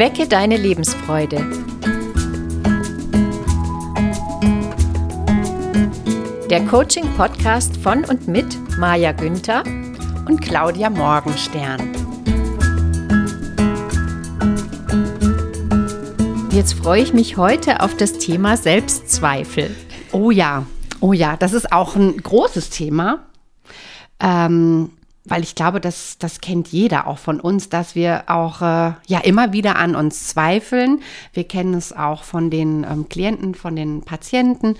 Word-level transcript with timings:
Wecke 0.00 0.26
deine 0.26 0.56
Lebensfreude. 0.56 1.36
Der 6.48 6.64
Coaching-Podcast 6.64 7.76
von 7.76 8.06
und 8.06 8.26
mit 8.26 8.46
Maja 8.78 9.12
Günther 9.12 9.62
und 10.26 10.40
Claudia 10.40 10.88
Morgenstern. 10.88 11.92
Jetzt 16.50 16.72
freue 16.72 17.02
ich 17.02 17.12
mich 17.12 17.36
heute 17.36 17.82
auf 17.82 17.94
das 17.94 18.14
Thema 18.14 18.56
Selbstzweifel. 18.56 19.76
Oh 20.12 20.30
ja, 20.30 20.64
oh 21.00 21.12
ja, 21.12 21.36
das 21.36 21.52
ist 21.52 21.74
auch 21.74 21.94
ein 21.94 22.16
großes 22.16 22.70
Thema. 22.70 23.26
Ähm, 24.18 24.92
weil 25.24 25.42
ich 25.42 25.54
glaube, 25.54 25.80
das, 25.80 26.18
das 26.18 26.40
kennt 26.40 26.68
jeder 26.68 27.06
auch 27.06 27.18
von 27.18 27.40
uns, 27.40 27.68
dass 27.68 27.94
wir 27.94 28.24
auch 28.26 28.62
äh, 28.62 28.92
ja 29.06 29.18
immer 29.22 29.52
wieder 29.52 29.76
an 29.76 29.94
uns 29.94 30.28
zweifeln. 30.28 31.02
Wir 31.32 31.44
kennen 31.44 31.74
es 31.74 31.92
auch 31.92 32.24
von 32.24 32.50
den 32.50 32.84
ähm, 32.84 33.08
Klienten, 33.08 33.54
von 33.54 33.76
den 33.76 34.02
Patienten. 34.02 34.76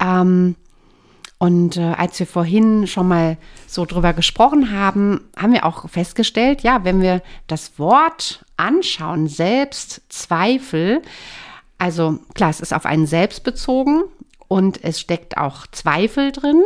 Ähm, 0.00 0.56
und 1.38 1.76
äh, 1.76 1.82
als 1.82 2.18
wir 2.18 2.26
vorhin 2.26 2.86
schon 2.86 3.08
mal 3.08 3.36
so 3.66 3.84
drüber 3.84 4.14
gesprochen 4.14 4.70
haben, 4.72 5.20
haben 5.36 5.52
wir 5.52 5.66
auch 5.66 5.88
festgestellt, 5.90 6.62
ja, 6.62 6.84
wenn 6.84 7.02
wir 7.02 7.22
das 7.46 7.78
Wort 7.78 8.44
anschauen, 8.56 9.28
Selbstzweifel, 9.28 11.02
also 11.76 12.18
klar, 12.34 12.50
es 12.50 12.60
ist 12.60 12.72
auf 12.72 12.86
einen 12.86 13.06
selbst 13.06 13.44
bezogen 13.44 14.04
und 14.48 14.82
es 14.82 15.00
steckt 15.00 15.36
auch 15.36 15.66
Zweifel 15.66 16.32
drin. 16.32 16.62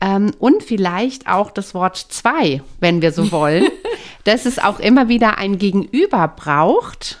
Ähm, 0.00 0.32
und 0.38 0.62
vielleicht 0.62 1.28
auch 1.28 1.50
das 1.50 1.74
Wort 1.74 1.96
zwei, 1.96 2.62
wenn 2.80 3.02
wir 3.02 3.12
so 3.12 3.30
wollen, 3.32 3.68
dass 4.24 4.46
es 4.46 4.58
auch 4.58 4.80
immer 4.80 5.08
wieder 5.08 5.38
ein 5.38 5.58
Gegenüber 5.58 6.28
braucht, 6.28 7.20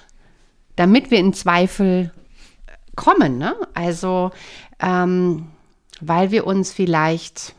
damit 0.76 1.10
wir 1.10 1.18
in 1.18 1.34
Zweifel 1.34 2.12
kommen. 2.96 3.38
Ne? 3.38 3.54
Also, 3.74 4.30
ähm, 4.80 5.48
weil 6.00 6.30
wir 6.30 6.46
uns 6.46 6.72
vielleicht 6.72 7.54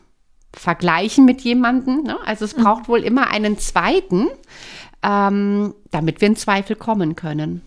vergleichen 0.53 1.25
mit 1.25 1.41
jemandem. 1.41 2.03
Ne? 2.03 2.17
Also 2.25 2.45
es 2.45 2.57
mhm. 2.57 2.63
braucht 2.63 2.87
wohl 2.87 3.03
immer 3.03 3.29
einen 3.29 3.57
zweiten, 3.57 4.27
ähm, 5.03 5.73
damit 5.91 6.21
wir 6.21 6.27
in 6.29 6.35
Zweifel 6.35 6.75
kommen 6.75 7.15
können. 7.15 7.61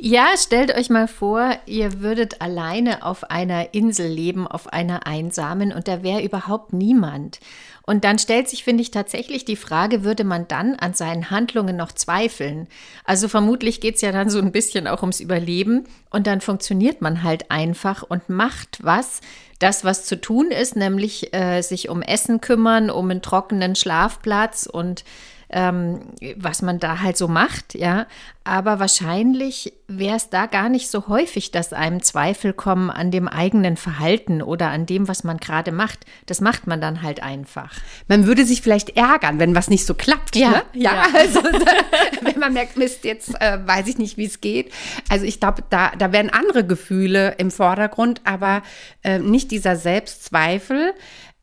Ja, 0.00 0.28
stellt 0.36 0.72
euch 0.76 0.90
mal 0.90 1.08
vor, 1.08 1.58
ihr 1.66 2.00
würdet 2.00 2.40
alleine 2.40 3.02
auf 3.02 3.30
einer 3.32 3.74
Insel 3.74 4.06
leben, 4.06 4.46
auf 4.46 4.72
einer 4.72 5.08
einsamen, 5.08 5.72
und 5.72 5.88
da 5.88 6.04
wäre 6.04 6.22
überhaupt 6.22 6.72
niemand. 6.72 7.40
Und 7.82 8.04
dann 8.04 8.20
stellt 8.20 8.48
sich, 8.48 8.62
finde 8.62 8.82
ich, 8.82 8.92
tatsächlich 8.92 9.44
die 9.44 9.56
Frage, 9.56 10.04
würde 10.04 10.22
man 10.22 10.46
dann 10.46 10.76
an 10.76 10.94
seinen 10.94 11.30
Handlungen 11.30 11.76
noch 11.76 11.90
zweifeln? 11.90 12.68
Also 13.04 13.26
vermutlich 13.26 13.80
geht 13.80 13.96
es 13.96 14.00
ja 14.02 14.12
dann 14.12 14.30
so 14.30 14.38
ein 14.38 14.52
bisschen 14.52 14.86
auch 14.86 15.00
ums 15.00 15.18
Überleben 15.18 15.84
und 16.10 16.28
dann 16.28 16.40
funktioniert 16.40 17.02
man 17.02 17.24
halt 17.24 17.50
einfach 17.50 18.04
und 18.04 18.28
macht 18.28 18.78
was, 18.82 19.20
das, 19.58 19.82
was 19.82 20.04
zu 20.04 20.20
tun 20.20 20.52
ist, 20.52 20.76
nämlich 20.76 21.34
äh, 21.34 21.62
sich 21.62 21.88
um 21.88 22.02
Essen 22.02 22.40
kümmern, 22.40 22.90
um 22.90 23.10
einen 23.10 23.22
trockenen 23.22 23.74
Schlafplatz 23.74 24.68
und 24.70 25.02
ähm, 25.50 26.00
was 26.36 26.62
man 26.62 26.78
da 26.78 27.00
halt 27.00 27.16
so 27.16 27.28
macht, 27.28 27.74
ja. 27.74 28.06
Aber 28.44 28.80
wahrscheinlich 28.80 29.74
wäre 29.88 30.16
es 30.16 30.30
da 30.30 30.46
gar 30.46 30.68
nicht 30.68 30.90
so 30.90 31.08
häufig, 31.08 31.50
dass 31.50 31.72
einem 31.72 32.02
Zweifel 32.02 32.52
kommen 32.54 32.90
an 32.90 33.10
dem 33.10 33.28
eigenen 33.28 33.76
Verhalten 33.76 34.40
oder 34.42 34.68
an 34.68 34.86
dem, 34.86 35.06
was 35.06 35.24
man 35.24 35.36
gerade 35.36 35.70
macht. 35.72 36.06
Das 36.26 36.40
macht 36.40 36.66
man 36.66 36.80
dann 36.80 37.02
halt 37.02 37.22
einfach. 37.22 37.74
Man 38.08 38.26
würde 38.26 38.46
sich 38.46 38.62
vielleicht 38.62 38.96
ärgern, 38.96 39.38
wenn 39.38 39.54
was 39.54 39.68
nicht 39.68 39.84
so 39.84 39.94
klappt. 39.94 40.36
Ja, 40.36 40.50
ne? 40.50 40.62
ja. 40.74 40.94
ja. 40.94 41.04
Also 41.18 41.42
wenn 42.22 42.38
man 42.38 42.52
merkt, 42.52 42.76
Mist, 42.76 43.04
jetzt 43.04 43.38
äh, 43.40 43.58
weiß 43.66 43.86
ich 43.88 43.98
nicht, 43.98 44.16
wie 44.16 44.26
es 44.26 44.40
geht. 44.40 44.72
Also 45.08 45.24
ich 45.24 45.40
glaube, 45.40 45.64
da, 45.68 45.92
da 45.98 46.12
werden 46.12 46.30
andere 46.30 46.64
Gefühle 46.64 47.34
im 47.38 47.50
Vordergrund, 47.50 48.20
aber 48.24 48.62
äh, 49.02 49.18
nicht 49.18 49.50
dieser 49.50 49.76
Selbstzweifel, 49.76 50.94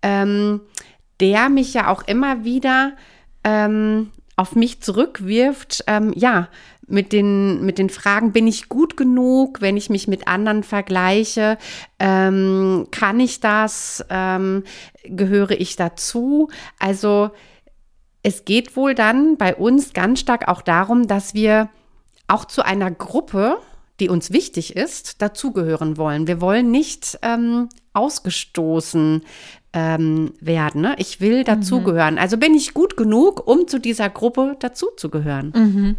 ähm, 0.02 0.62
der 1.20 1.50
mich 1.50 1.74
ja 1.74 1.88
auch 1.90 2.04
immer 2.04 2.44
wieder 2.44 2.94
ähm, 3.46 4.12
auf 4.36 4.56
mich 4.56 4.82
zurückwirft, 4.82 5.86
ähm, 5.88 6.12
ja, 6.14 6.50
mit 6.88 7.14
den, 7.14 7.66
mit 7.66 7.78
den 7.78 7.90
Fragen, 7.90 8.32
bin 8.32 8.48
ich 8.48 8.70
gut 8.70 8.98
genug, 8.98 9.62
wenn 9.62 9.78
ich 9.78 9.90
mich 9.90 10.08
mit 10.08 10.28
anderen 10.28 10.64
vergleiche? 10.64 11.58
Ähm, 12.00 12.88
kann 12.92 13.20
ich 13.20 13.40
das? 13.40 14.06
Ähm, 14.10 14.64
gehöre 15.04 15.52
ich 15.52 15.78
dazu? 15.78 16.50
Also 16.78 17.32
es 18.24 18.46
geht 18.46 18.76
wohl 18.76 18.94
dann 18.94 19.38
bei 19.38 19.56
uns 19.56 19.94
ganz 19.94 20.20
stark 20.20 20.48
auch 20.48 20.62
darum, 20.62 21.08
dass 21.08 21.34
wir 21.34 21.70
auch 22.28 22.46
zu 22.46 22.64
einer 22.64 22.92
Gruppe, 22.92 23.58
die 24.00 24.10
uns 24.10 24.32
wichtig 24.32 24.76
ist, 24.76 25.22
dazugehören 25.22 25.98
wollen. 25.98 26.28
Wir 26.28 26.42
wollen 26.42 26.72
nicht 26.72 27.18
ähm, 27.22 27.70
ausgestoßen 27.94 29.24
ähm, 29.76 30.32
werden. 30.40 30.82
Ne? 30.82 30.96
Ich 30.98 31.20
will 31.20 31.44
dazugehören. 31.44 32.16
Mhm. 32.16 32.20
Also 32.20 32.38
bin 32.38 32.56
ich 32.56 32.74
gut 32.74 32.96
genug, 32.98 33.46
um 33.46 33.68
zu 33.68 33.78
dieser 33.78 34.10
Gruppe 34.10 34.56
dazuzugehören. 34.60 35.54
Mhm. 35.54 35.96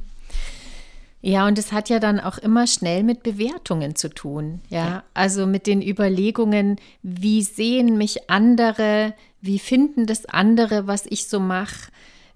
Ja, 1.21 1.47
und 1.47 1.59
es 1.59 1.73
hat 1.73 1.89
ja 1.89 1.99
dann 1.99 2.19
auch 2.19 2.39
immer 2.39 2.67
schnell 2.67 3.03
mit 3.03 3.23
Bewertungen 3.23 3.95
zu 3.95 4.09
tun. 4.09 4.61
Ja? 4.71 4.79
ja, 4.79 5.03
also 5.13 5.47
mit 5.47 5.67
den 5.67 5.83
Überlegungen, 5.83 6.77
wie 7.03 7.43
sehen 7.43 7.99
mich 7.99 8.31
andere, 8.31 9.13
wie 9.41 9.59
finden 9.59 10.07
das 10.07 10.25
andere, 10.27 10.87
was 10.87 11.05
ich 11.07 11.29
so 11.29 11.39
mache, 11.39 11.91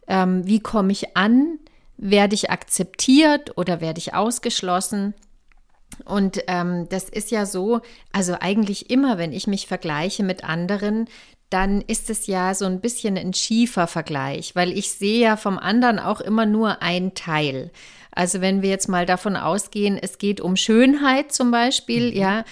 ähm, 0.09 0.47
wie 0.47 0.61
komme 0.61 0.93
ich 0.93 1.17
an, 1.17 1.59
werde 1.97 2.35
ich 2.35 2.51
akzeptiert 2.51 3.57
oder 3.57 3.81
werde 3.81 3.99
ich 3.99 4.13
ausgeschlossen. 4.13 5.15
Und 6.05 6.43
ähm, 6.47 6.89
das 6.89 7.09
ist 7.09 7.31
ja 7.31 7.47
so, 7.47 7.81
also 8.13 8.37
eigentlich 8.41 8.91
immer, 8.91 9.19
wenn 9.19 9.33
ich 9.33 9.47
mich 9.47 9.67
vergleiche 9.67 10.23
mit 10.23 10.45
anderen, 10.45 11.09
dann 11.51 11.81
ist 11.81 12.11
es 12.11 12.27
ja 12.27 12.55
so 12.55 12.65
ein 12.65 12.81
bisschen 12.81 13.17
ein 13.19 13.35
schiefer 13.35 13.87
Vergleich, 13.87 14.55
weil 14.55 14.71
ich 14.73 14.93
sehe 14.93 15.21
ja 15.21 15.37
vom 15.37 15.59
anderen 15.59 15.99
auch 15.99 16.21
immer 16.21 16.47
nur 16.47 16.81
ein 16.81 17.15
Teil. 17.15 17.71
Also 18.13 18.41
wenn 18.41 18.63
wir 18.63 18.71
jetzt 18.71 18.89
mal 18.89 19.05
davon 19.05 19.37
ausgehen, 19.37 19.99
es 20.01 20.19
geht 20.19 20.41
um 20.41 20.57
Schönheit 20.57 21.33
zum 21.33 21.51
Beispiel, 21.51 22.11
mhm. 22.11 22.17
ja, 22.17 22.45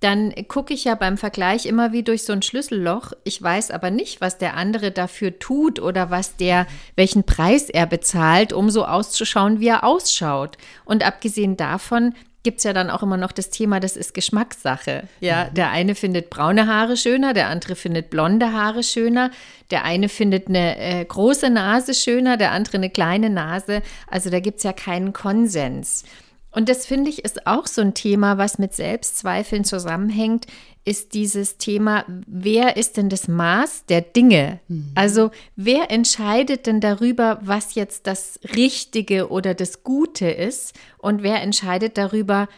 dann 0.00 0.34
gucke 0.48 0.74
ich 0.74 0.84
ja 0.84 0.96
beim 0.96 1.16
Vergleich 1.16 1.64
immer 1.64 1.92
wie 1.92 2.02
durch 2.02 2.24
so 2.24 2.34
ein 2.34 2.42
Schlüsselloch. 2.42 3.12
Ich 3.24 3.40
weiß 3.40 3.70
aber 3.70 3.90
nicht, 3.90 4.20
was 4.20 4.36
der 4.36 4.54
andere 4.54 4.90
dafür 4.90 5.38
tut 5.38 5.80
oder 5.80 6.10
was 6.10 6.36
der, 6.36 6.66
welchen 6.94 7.24
Preis 7.24 7.70
er 7.70 7.86
bezahlt, 7.86 8.52
um 8.52 8.68
so 8.68 8.84
auszuschauen, 8.84 9.60
wie 9.60 9.68
er 9.68 9.82
ausschaut. 9.82 10.58
Und 10.84 11.06
abgesehen 11.06 11.56
davon 11.56 12.12
gibt 12.44 12.58
es 12.58 12.64
ja 12.64 12.72
dann 12.72 12.90
auch 12.90 13.02
immer 13.02 13.16
noch 13.16 13.32
das 13.32 13.50
Thema, 13.50 13.80
das 13.80 13.96
ist 13.96 14.14
Geschmackssache. 14.14 15.08
Ja, 15.18 15.46
mhm. 15.46 15.54
der 15.54 15.70
eine 15.70 15.94
findet 15.96 16.30
braune 16.30 16.68
Haare 16.68 16.96
schöner, 16.96 17.32
der 17.32 17.48
andere 17.48 17.74
findet 17.74 18.10
blonde 18.10 18.52
Haare 18.52 18.84
schöner, 18.84 19.32
der 19.72 19.84
eine 19.84 20.08
findet 20.08 20.46
eine 20.48 20.78
äh, 20.78 21.04
große 21.04 21.50
Nase 21.50 21.94
schöner, 21.94 22.36
der 22.36 22.52
andere 22.52 22.76
eine 22.76 22.90
kleine 22.90 23.30
Nase. 23.30 23.82
Also 24.08 24.30
da 24.30 24.38
gibt 24.38 24.58
es 24.58 24.62
ja 24.62 24.72
keinen 24.72 25.12
Konsens. 25.12 26.04
Und 26.52 26.68
das 26.68 26.86
finde 26.86 27.10
ich 27.10 27.24
ist 27.24 27.48
auch 27.48 27.66
so 27.66 27.80
ein 27.80 27.94
Thema, 27.94 28.38
was 28.38 28.58
mit 28.58 28.74
Selbstzweifeln 28.74 29.64
zusammenhängt, 29.64 30.46
ist 30.84 31.14
dieses 31.14 31.56
Thema, 31.56 32.04
wer 32.26 32.76
ist 32.76 32.96
denn 32.96 33.08
das 33.08 33.26
Maß 33.26 33.86
der 33.86 34.02
Dinge? 34.02 34.60
Mhm. 34.68 34.92
Also 34.94 35.30
wer 35.56 35.90
entscheidet 35.90 36.66
denn 36.66 36.80
darüber, 36.80 37.38
was 37.42 37.74
jetzt 37.74 38.06
das 38.06 38.38
Richtige 38.54 39.30
oder 39.30 39.54
das 39.54 39.82
Gute 39.82 40.28
ist? 40.28 40.74
Und 40.98 41.22
wer 41.22 41.42
entscheidet 41.42 41.96
darüber, 41.96 42.48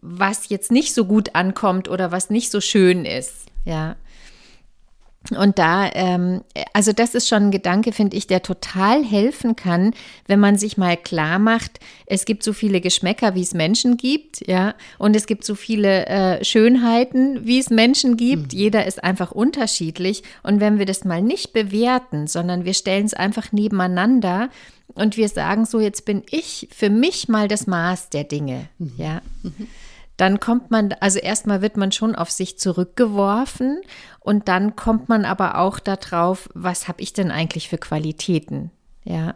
was 0.00 0.48
jetzt 0.48 0.72
nicht 0.72 0.94
so 0.94 1.04
gut 1.04 1.34
ankommt 1.34 1.88
oder 1.88 2.10
was 2.10 2.30
nicht 2.30 2.50
so 2.50 2.60
schön 2.60 3.04
ist? 3.04 3.46
Ja. 3.64 3.96
Und 5.30 5.58
da, 5.58 5.88
ähm, 5.94 6.42
also 6.72 6.92
das 6.92 7.14
ist 7.14 7.28
schon 7.28 7.44
ein 7.44 7.50
Gedanke, 7.52 7.92
finde 7.92 8.16
ich, 8.16 8.26
der 8.26 8.42
total 8.42 9.04
helfen 9.04 9.54
kann, 9.54 9.94
wenn 10.26 10.40
man 10.40 10.58
sich 10.58 10.76
mal 10.76 10.96
klar 10.96 11.38
macht, 11.38 11.78
es 12.06 12.24
gibt 12.24 12.42
so 12.42 12.52
viele 12.52 12.80
Geschmäcker, 12.80 13.34
wie 13.34 13.42
es 13.42 13.54
Menschen 13.54 13.96
gibt, 13.96 14.46
ja, 14.46 14.74
und 14.98 15.14
es 15.14 15.26
gibt 15.26 15.44
so 15.44 15.54
viele 15.54 16.06
äh, 16.06 16.44
Schönheiten, 16.44 17.46
wie 17.46 17.58
es 17.60 17.70
Menschen 17.70 18.16
gibt. 18.16 18.52
Mhm. 18.52 18.58
Jeder 18.58 18.86
ist 18.86 19.02
einfach 19.02 19.30
unterschiedlich. 19.30 20.22
Und 20.42 20.60
wenn 20.60 20.78
wir 20.78 20.86
das 20.86 21.04
mal 21.04 21.22
nicht 21.22 21.52
bewerten, 21.52 22.26
sondern 22.26 22.64
wir 22.64 22.74
stellen 22.74 23.06
es 23.06 23.14
einfach 23.14 23.52
nebeneinander 23.52 24.50
und 24.94 25.16
wir 25.16 25.28
sagen 25.28 25.64
so, 25.64 25.78
jetzt 25.78 26.04
bin 26.04 26.22
ich 26.30 26.68
für 26.74 26.90
mich 26.90 27.28
mal 27.28 27.48
das 27.48 27.66
Maß 27.66 28.10
der 28.10 28.24
Dinge, 28.24 28.68
mhm. 28.78 28.92
ja. 28.96 29.22
Mhm 29.42 29.68
dann 30.16 30.38
kommt 30.40 30.70
man, 30.70 30.92
also 31.00 31.18
erstmal 31.18 31.62
wird 31.62 31.76
man 31.76 31.90
schon 31.90 32.14
auf 32.14 32.30
sich 32.30 32.58
zurückgeworfen 32.58 33.80
und 34.22 34.48
dann 34.48 34.76
kommt 34.76 35.08
man 35.08 35.24
aber 35.24 35.58
auch 35.58 35.80
darauf, 35.80 36.48
was 36.54 36.86
habe 36.88 37.02
ich 37.02 37.12
denn 37.12 37.30
eigentlich 37.30 37.68
für 37.68 37.78
Qualitäten? 37.78 38.70
Ja. 39.04 39.34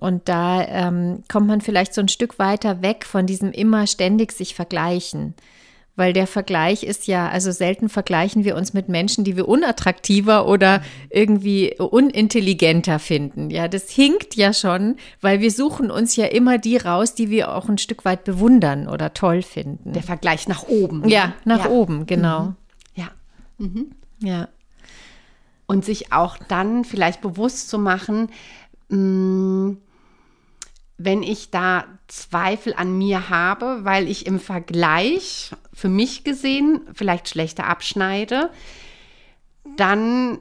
Und 0.00 0.28
da 0.28 0.64
ähm, 0.66 1.22
kommt 1.28 1.46
man 1.46 1.60
vielleicht 1.60 1.94
so 1.94 2.00
ein 2.00 2.08
Stück 2.08 2.38
weiter 2.38 2.82
weg 2.82 3.04
von 3.04 3.26
diesem 3.26 3.52
immer 3.52 3.86
ständig 3.86 4.32
sich 4.32 4.54
vergleichen. 4.54 5.34
weil 5.98 6.12
der 6.12 6.28
Vergleich 6.28 6.84
ist 6.84 7.08
ja, 7.08 7.28
also 7.28 7.50
selten 7.50 7.88
vergleichen 7.88 8.44
wir 8.44 8.54
uns 8.54 8.72
mit 8.72 8.88
Menschen, 8.88 9.24
die 9.24 9.36
wir 9.36 9.48
unattraktiver 9.48 10.46
oder 10.46 10.80
irgendwie 11.10 11.74
unintelligenter 11.76 13.00
finden. 13.00 13.50
Ja, 13.50 13.66
das 13.66 13.90
hinkt 13.90 14.36
ja 14.36 14.52
schon, 14.52 14.94
weil 15.20 15.40
wir 15.40 15.50
suchen 15.50 15.90
uns 15.90 16.14
ja 16.14 16.26
immer 16.26 16.58
die 16.58 16.76
raus, 16.76 17.16
die 17.16 17.30
wir 17.30 17.52
auch 17.52 17.68
ein 17.68 17.78
Stück 17.78 18.04
weit 18.04 18.22
bewundern 18.22 18.86
oder 18.86 19.12
toll 19.12 19.42
finden. 19.42 19.92
Der 19.92 20.04
Vergleich 20.04 20.46
nach 20.46 20.68
oben. 20.68 21.08
Ja, 21.08 21.32
nach 21.44 21.64
ja. 21.64 21.70
oben, 21.70 22.06
genau. 22.06 22.42
Mhm. 22.42 22.56
Mhm. 23.58 23.92
Ja. 24.20 24.48
Und 25.66 25.84
sich 25.84 26.12
auch 26.12 26.38
dann 26.38 26.84
vielleicht 26.84 27.20
bewusst 27.20 27.68
zu 27.68 27.78
machen, 27.78 28.30
mh, 28.88 28.96
mm, 28.96 29.78
wenn 31.00 31.22
ich 31.22 31.50
da 31.50 31.84
Zweifel 32.08 32.74
an 32.74 32.98
mir 32.98 33.30
habe, 33.30 33.84
weil 33.84 34.08
ich 34.08 34.26
im 34.26 34.40
Vergleich 34.40 35.52
für 35.72 35.88
mich 35.88 36.24
gesehen 36.24 36.80
vielleicht 36.92 37.28
schlechter 37.28 37.68
abschneide, 37.68 38.50
dann 39.76 40.40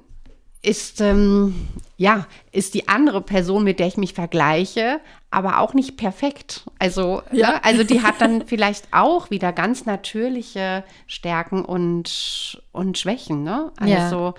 ist, 0.68 1.00
ähm, 1.00 1.56
ja, 1.96 2.28
ist 2.52 2.74
die 2.74 2.90
andere 2.90 3.22
Person, 3.22 3.64
mit 3.64 3.80
der 3.80 3.88
ich 3.88 3.98
mich 3.98 4.14
vergleiche, 4.14 5.00
aber 5.32 5.60
auch 5.60 5.74
nicht 5.74 5.96
perfekt. 5.96 6.66
Also, 6.78 7.22
ja. 7.32 7.54
Ne? 7.54 7.64
also 7.64 7.84
die 7.84 8.02
hat 8.02 8.20
dann 8.20 8.44
vielleicht 8.48 8.88
auch 8.92 9.30
wieder 9.30 9.54
ganz 9.54 9.86
natürliche 9.86 10.84
Stärken 11.08 11.64
und, 11.64 12.62
und 12.74 12.98
Schwächen. 12.98 13.44
Ne? 13.44 13.72
Also, 13.78 14.26
ja. 14.26 14.34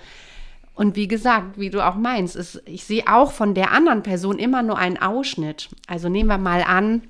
Und 0.75 0.95
wie 0.95 1.07
gesagt, 1.07 1.59
wie 1.59 1.71
du 1.71 1.85
auch 1.85 1.95
meinst, 1.95 2.35
ist, 2.35 2.61
ich 2.65 2.85
sehe 2.85 3.03
auch 3.07 3.31
von 3.31 3.53
der 3.53 3.71
anderen 3.71 4.03
Person 4.03 4.39
immer 4.39 4.61
nur 4.61 4.77
einen 4.77 4.97
Ausschnitt. 4.97 5.69
Also 5.87 6.07
nehmen 6.07 6.29
wir 6.29 6.37
mal 6.37 6.63
an, 6.63 7.01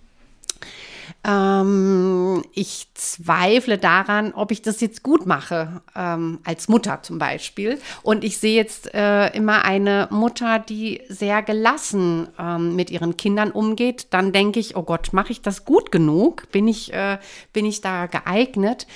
ähm, 1.25 2.44
ich 2.54 2.88
zweifle 2.94 3.77
daran, 3.77 4.33
ob 4.33 4.51
ich 4.51 4.62
das 4.62 4.80
jetzt 4.80 5.04
gut 5.04 5.25
mache, 5.25 5.81
ähm, 5.95 6.39
als 6.45 6.69
Mutter 6.69 7.04
zum 7.04 7.19
Beispiel. 7.19 7.80
Und 8.04 8.24
ich 8.24 8.38
sehe 8.38 8.56
jetzt 8.56 8.94
äh, 8.94 9.27
immer 9.36 9.66
eine 9.66 10.07
Mutter, 10.12 10.60
die 10.60 11.01
sehr 11.10 11.44
gelassen 11.44 12.30
ähm, 12.39 12.75
mit 12.75 12.89
ihren 12.89 13.18
Kindern 13.18 13.51
umgeht. 13.51 14.07
Dann 14.12 14.31
denke 14.31 14.60
ich, 14.60 14.77
oh 14.77 14.83
Gott, 14.83 15.10
mache 15.12 15.31
ich 15.31 15.42
das 15.42 15.66
gut 15.66 15.92
genug? 15.92 16.50
Bin 16.51 16.68
ich, 16.68 16.94
äh, 16.94 17.18
bin 17.51 17.66
ich 17.66 17.81
da 17.81 18.06
geeignet? 18.06 18.88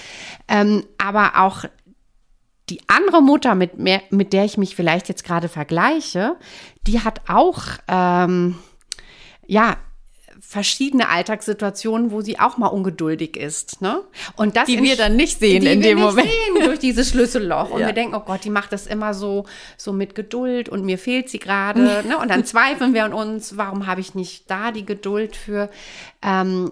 Ähm, 0.47 0.85
aber 0.97 1.41
auch 1.41 1.65
die 2.69 2.79
andere 2.87 3.21
Mutter, 3.21 3.55
mit, 3.55 3.77
mehr, 3.77 4.01
mit 4.09 4.31
der 4.31 4.45
ich 4.45 4.57
mich 4.57 4.75
vielleicht 4.75 5.09
jetzt 5.09 5.25
gerade 5.25 5.49
vergleiche, 5.49 6.37
die 6.87 7.01
hat 7.01 7.21
auch, 7.27 7.63
ähm, 7.89 8.57
ja, 9.45 9.75
verschiedene 10.45 11.09
Alltagssituationen, 11.09 12.11
wo 12.11 12.21
sie 12.21 12.39
auch 12.39 12.57
mal 12.57 12.67
ungeduldig 12.67 13.37
ist. 13.37 13.81
Ne? 13.81 14.01
Und 14.35 14.55
das 14.55 14.67
die 14.67 14.83
wir 14.83 14.95
dann 14.95 15.15
nicht 15.15 15.39
sehen 15.39 15.65
in 15.65 15.81
dem 15.81 15.97
Moment. 15.97 16.27
Sehen 16.27 16.65
durch 16.65 16.79
dieses 16.79 17.09
Schlüsselloch. 17.09 17.71
Und 17.71 17.79
ja. 17.79 17.87
wir 17.87 17.93
denken, 17.93 18.13
oh 18.13 18.19
Gott, 18.19 18.43
die 18.43 18.51
macht 18.51 18.71
das 18.71 18.85
immer 18.85 19.13
so, 19.13 19.45
so 19.77 19.93
mit 19.93 20.13
Geduld 20.13 20.69
und 20.69 20.85
mir 20.85 20.99
fehlt 20.99 21.29
sie 21.29 21.39
gerade. 21.39 21.81
ne? 22.07 22.17
Und 22.19 22.29
dann 22.29 22.45
zweifeln 22.45 22.93
wir 22.93 23.05
an 23.05 23.13
uns, 23.13 23.57
warum 23.57 23.87
habe 23.87 24.01
ich 24.01 24.13
nicht 24.13 24.51
da 24.51 24.71
die 24.71 24.85
Geduld 24.85 25.35
für? 25.35 25.69
Ähm, 26.21 26.71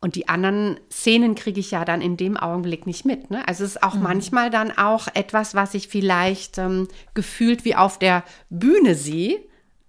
und 0.00 0.16
die 0.16 0.28
anderen 0.28 0.80
Szenen 0.90 1.34
kriege 1.34 1.60
ich 1.60 1.70
ja 1.70 1.84
dann 1.84 2.00
in 2.00 2.16
dem 2.16 2.36
Augenblick 2.36 2.86
nicht 2.86 3.04
mit. 3.04 3.30
Ne? 3.30 3.46
Also 3.46 3.64
es 3.64 3.76
ist 3.76 3.82
auch 3.82 3.94
mhm. 3.94 4.02
manchmal 4.02 4.50
dann 4.50 4.70
auch 4.76 5.08
etwas, 5.14 5.54
was 5.54 5.72
ich 5.74 5.88
vielleicht 5.88 6.58
ähm, 6.58 6.88
gefühlt 7.14 7.64
wie 7.64 7.76
auf 7.76 7.98
der 7.98 8.24
Bühne 8.50 8.96
sehe. 8.96 9.38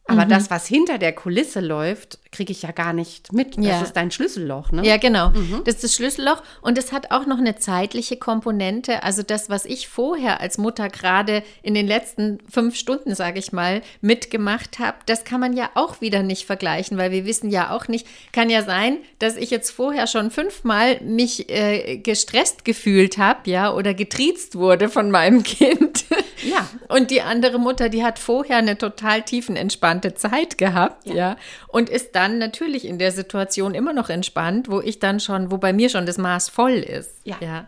Aber 0.08 0.26
mhm. 0.26 0.30
das, 0.30 0.52
was 0.52 0.68
hinter 0.68 1.00
der 1.00 1.14
Kulisse 1.14 1.62
läuft, 1.62 2.20
kriege 2.32 2.52
ich 2.52 2.62
ja 2.62 2.72
gar 2.72 2.94
nicht 2.94 3.34
mit. 3.34 3.58
Das 3.58 3.66
ja. 3.66 3.82
ist 3.82 3.94
dein 3.94 4.12
Schlüsselloch, 4.12 4.72
ne? 4.72 4.86
Ja, 4.86 4.98
genau. 4.98 5.30
Mhm. 5.30 5.62
Das 5.66 5.76
ist 5.76 5.84
das 5.84 5.96
Schlüsselloch 5.96 6.44
und 6.62 6.78
es 6.78 6.92
hat 6.92 7.10
auch 7.10 7.26
noch 7.26 7.40
eine 7.40 7.56
zeitliche 7.56 8.18
Komponente. 8.18 9.02
Also 9.02 9.24
das, 9.24 9.50
was 9.50 9.66
ich 9.66 9.88
vorher 9.88 10.42
als 10.42 10.60
Mutter 10.60 10.90
gerade 10.90 11.44
in 11.64 11.74
den 11.74 11.88
letzten 11.88 12.38
fünf 12.48 12.76
Stunden, 12.76 13.16
sage 13.16 13.40
ich 13.40 13.52
mal, 13.52 13.82
mitgemacht 14.02 14.78
habe, 14.78 14.98
das 15.08 15.24
kann 15.24 15.40
man 15.40 15.54
ja 15.54 15.72
auch 15.74 16.02
wieder 16.02 16.22
nicht 16.22 16.46
vergleichen, 16.46 16.98
weil 17.00 17.10
wir 17.12 17.26
wissen 17.26 17.50
ja 17.50 17.72
auch 17.72 17.88
nicht, 17.88 18.06
kann 18.32 18.52
ja 18.52 18.62
sein, 18.62 18.98
dass 19.18 19.36
ich 19.36 19.50
jetzt 19.50 19.72
vorher 19.72 20.06
schon 20.06 20.30
fünfmal 20.30 21.02
mich 21.02 21.50
äh, 21.50 21.98
gestresst 21.98 22.64
gefühlt 22.64 23.18
habe, 23.18 23.50
ja, 23.50 23.74
oder 23.74 23.96
getriezt 23.96 24.56
wurde 24.56 24.88
von 24.90 25.10
meinem 25.10 25.42
Kind. 25.44 26.06
Ja. 26.44 26.68
Und 26.88 27.12
die 27.12 27.22
andere 27.22 27.60
Mutter, 27.60 27.90
die 27.90 28.04
hat 28.04 28.20
vorher 28.20 28.58
eine 28.58 28.78
total 28.78 29.22
tiefenentspannte 29.22 30.16
Zeit 30.16 30.58
gehabt, 30.58 31.08
ja, 31.08 31.16
ja 31.16 31.38
und 31.68 31.90
ist 31.90 32.16
dann 32.16 32.38
natürlich 32.38 32.86
in 32.86 33.00
der 33.00 33.12
Situation 33.12 33.74
immer 33.74 33.94
noch 33.94 34.10
entspannt, 34.10 34.70
wo 34.70 34.82
ich 34.82 35.00
dann 35.00 35.20
schon, 35.20 35.52
wo 35.52 35.58
bei 35.58 35.74
mir 35.74 35.90
schon 35.90 36.06
das 36.06 36.18
Maß 36.18 36.50
voll 36.50 36.74
ist. 36.74 37.12
Ja. 37.24 37.38
Ja, 37.40 37.68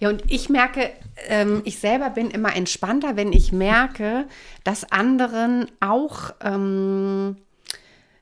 ja 0.00 0.08
und 0.08 0.22
ich 0.28 0.48
merke, 0.48 0.90
ähm, 1.28 1.62
ich 1.64 1.78
selber 1.78 2.10
bin 2.10 2.30
immer 2.30 2.54
entspannter, 2.54 3.16
wenn 3.16 3.32
ich 3.32 3.52
merke, 3.52 4.26
dass 4.64 4.90
anderen 4.90 5.66
auch. 5.80 6.32
Ähm, 6.42 7.36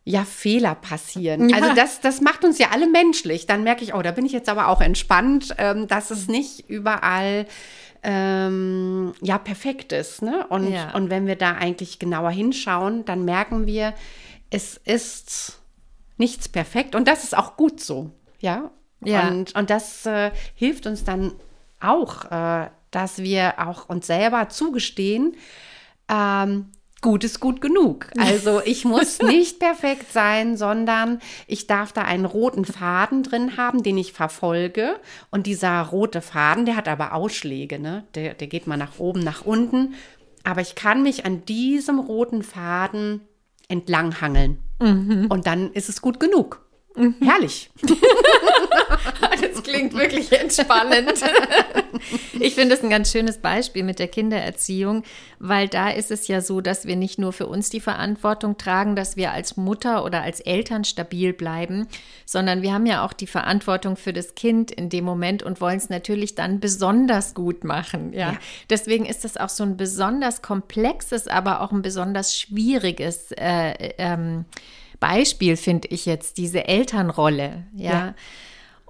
ja, 0.04 0.24
Fehler 0.24 0.74
passieren. 0.74 1.48
Ja. 1.50 1.56
Also 1.58 1.74
das, 1.74 2.00
das 2.00 2.20
macht 2.20 2.44
uns 2.44 2.58
ja 2.58 2.68
alle 2.72 2.88
menschlich. 2.88 3.46
Dann 3.46 3.62
merke 3.62 3.84
ich, 3.84 3.94
oh, 3.94 4.02
da 4.02 4.10
bin 4.10 4.26
ich 4.26 4.32
jetzt 4.32 4.48
aber 4.48 4.68
auch 4.68 4.80
entspannt, 4.80 5.54
ähm, 5.58 5.88
dass 5.88 6.10
es 6.10 6.26
nicht 6.26 6.68
überall 6.68 7.46
ähm, 8.02 9.12
ja 9.20 9.38
perfekt 9.38 9.92
ist. 9.92 10.22
Ne? 10.22 10.46
Und, 10.48 10.70
ja. 10.70 10.94
und 10.94 11.10
wenn 11.10 11.26
wir 11.26 11.36
da 11.36 11.52
eigentlich 11.52 11.98
genauer 11.98 12.30
hinschauen, 12.30 13.04
dann 13.04 13.24
merken 13.24 13.66
wir, 13.66 13.94
es 14.50 14.76
ist 14.76 15.60
nichts 16.16 16.48
perfekt 16.48 16.94
und 16.94 17.08
das 17.08 17.24
ist 17.24 17.36
auch 17.36 17.56
gut 17.56 17.80
so, 17.80 18.10
ja. 18.40 18.70
Ja. 19.02 19.28
Und, 19.28 19.54
und 19.54 19.70
das 19.70 20.04
äh, 20.04 20.30
hilft 20.54 20.86
uns 20.86 21.04
dann 21.04 21.32
auch, 21.80 22.30
äh, 22.30 22.68
dass 22.90 23.18
wir 23.18 23.54
auch 23.56 23.88
uns 23.88 24.06
selber 24.06 24.50
zugestehen, 24.50 25.36
ähm, 26.08 26.66
gut 27.00 27.24
ist 27.24 27.40
gut 27.40 27.60
genug. 27.60 28.08
Also 28.18 28.60
ich 28.64 28.84
muss 28.84 29.20
nicht 29.20 29.58
perfekt 29.58 30.12
sein, 30.12 30.56
sondern 30.56 31.20
ich 31.46 31.66
darf 31.66 31.92
da 31.92 32.02
einen 32.02 32.24
roten 32.24 32.64
Faden 32.64 33.22
drin 33.22 33.56
haben, 33.56 33.82
den 33.82 33.98
ich 33.98 34.12
verfolge. 34.12 34.96
Und 35.30 35.46
dieser 35.46 35.80
rote 35.82 36.20
Faden, 36.20 36.66
der 36.66 36.76
hat 36.76 36.88
aber 36.88 37.14
Ausschläge, 37.14 37.78
ne? 37.78 38.04
Der, 38.14 38.34
der 38.34 38.46
geht 38.46 38.66
mal 38.66 38.76
nach 38.76 38.98
oben, 38.98 39.20
nach 39.20 39.44
unten. 39.44 39.94
Aber 40.44 40.60
ich 40.60 40.74
kann 40.74 41.02
mich 41.02 41.26
an 41.26 41.44
diesem 41.44 41.98
roten 41.98 42.42
Faden 42.42 43.20
entlanghangeln. 43.68 44.58
Mhm. 44.80 45.26
Und 45.28 45.46
dann 45.46 45.72
ist 45.72 45.88
es 45.88 46.00
gut 46.00 46.18
genug. 46.18 46.66
Mhm. 46.96 47.14
Herrlich. 47.22 47.70
das 49.40 49.62
klingt 49.62 49.94
wirklich 49.94 50.32
entspannend. 50.32 51.12
Ich 52.40 52.54
finde 52.54 52.74
es 52.74 52.82
ein 52.82 52.88
ganz 52.88 53.12
schönes 53.12 53.38
Beispiel 53.38 53.82
mit 53.82 53.98
der 53.98 54.08
Kindererziehung, 54.08 55.02
weil 55.38 55.68
da 55.68 55.90
ist 55.90 56.10
es 56.10 56.26
ja 56.28 56.40
so, 56.40 56.62
dass 56.62 56.86
wir 56.86 56.96
nicht 56.96 57.18
nur 57.18 57.34
für 57.34 57.46
uns 57.46 57.68
die 57.68 57.80
Verantwortung 57.80 58.56
tragen, 58.56 58.96
dass 58.96 59.16
wir 59.16 59.32
als 59.32 59.58
Mutter 59.58 60.04
oder 60.04 60.22
als 60.22 60.40
Eltern 60.40 60.84
stabil 60.84 61.34
bleiben, 61.34 61.86
sondern 62.24 62.62
wir 62.62 62.72
haben 62.72 62.86
ja 62.86 63.04
auch 63.04 63.12
die 63.12 63.26
Verantwortung 63.26 63.96
für 63.96 64.14
das 64.14 64.34
Kind 64.34 64.70
in 64.70 64.88
dem 64.88 65.04
Moment 65.04 65.42
und 65.42 65.60
wollen 65.60 65.76
es 65.76 65.90
natürlich 65.90 66.34
dann 66.34 66.60
besonders 66.60 67.34
gut 67.34 67.64
machen. 67.64 68.14
Ja. 68.14 68.32
ja. 68.32 68.38
Deswegen 68.70 69.04
ist 69.04 69.24
das 69.24 69.36
auch 69.36 69.50
so 69.50 69.62
ein 69.62 69.76
besonders 69.76 70.40
komplexes, 70.40 71.28
aber 71.28 71.60
auch 71.60 71.72
ein 71.72 71.82
besonders 71.82 72.38
schwieriges 72.38 73.32
äh, 73.32 73.92
ähm, 73.98 74.46
Beispiel, 75.00 75.56
finde 75.56 75.88
ich 75.88 76.06
jetzt, 76.06 76.36
diese 76.36 76.68
Elternrolle. 76.68 77.64
ja. 77.74 77.90
ja. 77.90 78.14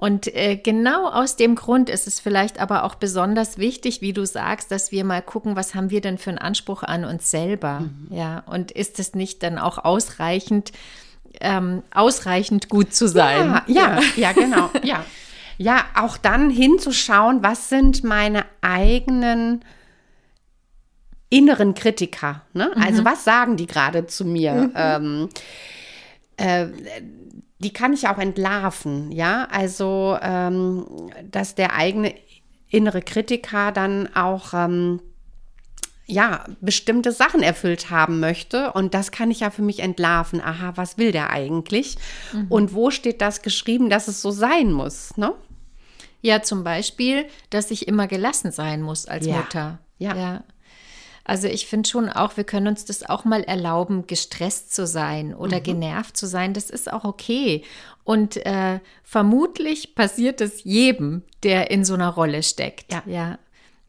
Und 0.00 0.34
äh, 0.34 0.56
genau 0.56 1.10
aus 1.10 1.36
dem 1.36 1.56
Grund 1.56 1.90
ist 1.90 2.06
es 2.06 2.20
vielleicht 2.20 2.58
aber 2.58 2.84
auch 2.84 2.94
besonders 2.94 3.58
wichtig, 3.58 4.00
wie 4.00 4.14
du 4.14 4.24
sagst, 4.24 4.70
dass 4.70 4.92
wir 4.92 5.04
mal 5.04 5.20
gucken, 5.20 5.56
was 5.56 5.74
haben 5.74 5.90
wir 5.90 6.00
denn 6.00 6.16
für 6.16 6.30
einen 6.30 6.38
Anspruch 6.38 6.82
an 6.82 7.04
uns 7.04 7.30
selber? 7.30 7.80
Mhm. 7.80 8.08
Ja, 8.10 8.42
und 8.46 8.70
ist 8.70 8.98
es 8.98 9.14
nicht 9.14 9.42
dann 9.42 9.58
auch 9.58 9.76
ausreichend, 9.76 10.72
ähm, 11.42 11.82
ausreichend 11.94 12.70
gut 12.70 12.94
zu 12.94 13.08
sein? 13.08 13.60
Ja, 13.66 13.98
ja, 13.98 14.00
ja, 14.16 14.32
genau. 14.32 14.70
ja. 14.82 15.04
ja, 15.58 15.84
auch 15.94 16.16
dann 16.16 16.48
hinzuschauen, 16.48 17.42
was 17.42 17.68
sind 17.68 18.02
meine 18.02 18.46
eigenen 18.62 19.62
inneren 21.28 21.74
Kritiker? 21.74 22.40
Ne? 22.54 22.70
Also, 22.70 22.78
mhm. 22.78 22.86
Also, 22.86 23.04
was 23.04 23.24
sagen 23.24 23.58
die 23.58 23.66
gerade 23.66 24.06
zu 24.06 24.24
mir? 24.24 24.54
Mhm. 24.54 24.72
Ähm, 24.74 25.28
äh, 26.40 26.68
die 27.58 27.72
kann 27.72 27.92
ich 27.92 28.08
auch 28.08 28.18
entlarven, 28.18 29.12
ja. 29.12 29.46
Also, 29.50 30.16
ähm, 30.22 30.86
dass 31.30 31.54
der 31.54 31.74
eigene 31.74 32.14
innere 32.68 33.02
Kritiker 33.02 33.72
dann 33.72 34.14
auch 34.14 34.54
ähm, 34.54 35.00
ja, 36.06 36.44
bestimmte 36.60 37.12
Sachen 37.12 37.42
erfüllt 37.42 37.90
haben 37.90 38.20
möchte. 38.20 38.72
Und 38.72 38.94
das 38.94 39.12
kann 39.12 39.30
ich 39.30 39.40
ja 39.40 39.50
für 39.50 39.62
mich 39.62 39.80
entlarven. 39.80 40.40
Aha, 40.40 40.72
was 40.76 40.98
will 40.98 41.12
der 41.12 41.30
eigentlich? 41.30 41.96
Mhm. 42.32 42.46
Und 42.48 42.74
wo 42.74 42.90
steht 42.90 43.20
das 43.20 43.42
geschrieben, 43.42 43.90
dass 43.90 44.08
es 44.08 44.20
so 44.22 44.30
sein 44.30 44.72
muss? 44.72 45.16
Ne? 45.16 45.34
Ja, 46.20 46.42
zum 46.42 46.64
Beispiel, 46.64 47.26
dass 47.50 47.70
ich 47.70 47.86
immer 47.86 48.06
gelassen 48.06 48.52
sein 48.52 48.82
muss 48.82 49.06
als 49.06 49.26
ja. 49.26 49.36
Mutter. 49.36 49.78
Ja. 49.98 50.16
ja. 50.16 50.44
Also 51.24 51.48
ich 51.48 51.66
finde 51.66 51.88
schon 51.88 52.08
auch, 52.08 52.36
wir 52.36 52.44
können 52.44 52.68
uns 52.68 52.84
das 52.84 53.08
auch 53.08 53.24
mal 53.24 53.42
erlauben, 53.42 54.06
gestresst 54.06 54.74
zu 54.74 54.86
sein 54.86 55.34
oder 55.34 55.58
mhm. 55.58 55.64
genervt 55.64 56.16
zu 56.16 56.26
sein. 56.26 56.54
Das 56.54 56.70
ist 56.70 56.92
auch 56.92 57.04
okay. 57.04 57.62
Und 58.04 58.44
äh, 58.44 58.80
vermutlich 59.02 59.94
passiert 59.94 60.40
es 60.40 60.64
jedem, 60.64 61.22
der 61.42 61.70
in 61.70 61.84
so 61.84 61.94
einer 61.94 62.08
Rolle 62.08 62.42
steckt. 62.42 62.92
Ja. 62.92 63.02
ja. 63.06 63.38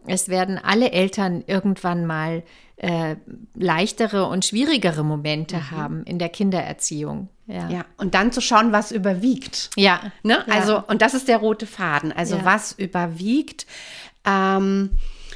Es 0.07 0.29
werden 0.29 0.57
alle 0.57 0.91
Eltern 0.91 1.43
irgendwann 1.45 2.05
mal 2.05 2.43
äh, 2.77 3.15
leichtere 3.53 4.25
und 4.25 4.43
schwierigere 4.43 5.03
Momente 5.03 5.57
mhm. 5.57 5.71
haben 5.71 6.03
in 6.03 6.17
der 6.17 6.29
Kindererziehung. 6.29 7.29
Ja. 7.45 7.69
ja, 7.69 7.85
und 7.97 8.15
dann 8.15 8.31
zu 8.31 8.41
schauen, 8.41 8.71
was 8.71 8.91
überwiegt. 8.91 9.71
Ja. 9.75 10.00
Ne? 10.23 10.47
Also, 10.50 10.73
ja. 10.73 10.85
und 10.88 11.01
das 11.01 11.13
ist 11.13 11.27
der 11.27 11.38
rote 11.38 11.67
Faden. 11.67 12.11
Also, 12.11 12.38
ja. 12.38 12.45
was 12.45 12.71
überwiegt. 12.71 13.65
Ähm, 14.25 14.91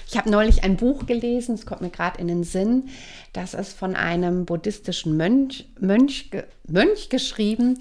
ich 0.07 0.17
habe 0.17 0.29
neulich 0.29 0.63
ein 0.63 0.77
Buch 0.77 1.05
gelesen, 1.05 1.55
es 1.55 1.65
kommt 1.65 1.81
mir 1.81 1.89
gerade 1.89 2.19
in 2.19 2.27
den 2.27 2.43
Sinn. 2.43 2.89
Das 3.33 3.53
ist 3.53 3.77
von 3.77 3.95
einem 3.95 4.45
buddhistischen 4.45 5.17
Mönch, 5.17 5.67
Mönch, 5.79 6.29
Mönch 6.67 7.09
geschrieben, 7.09 7.77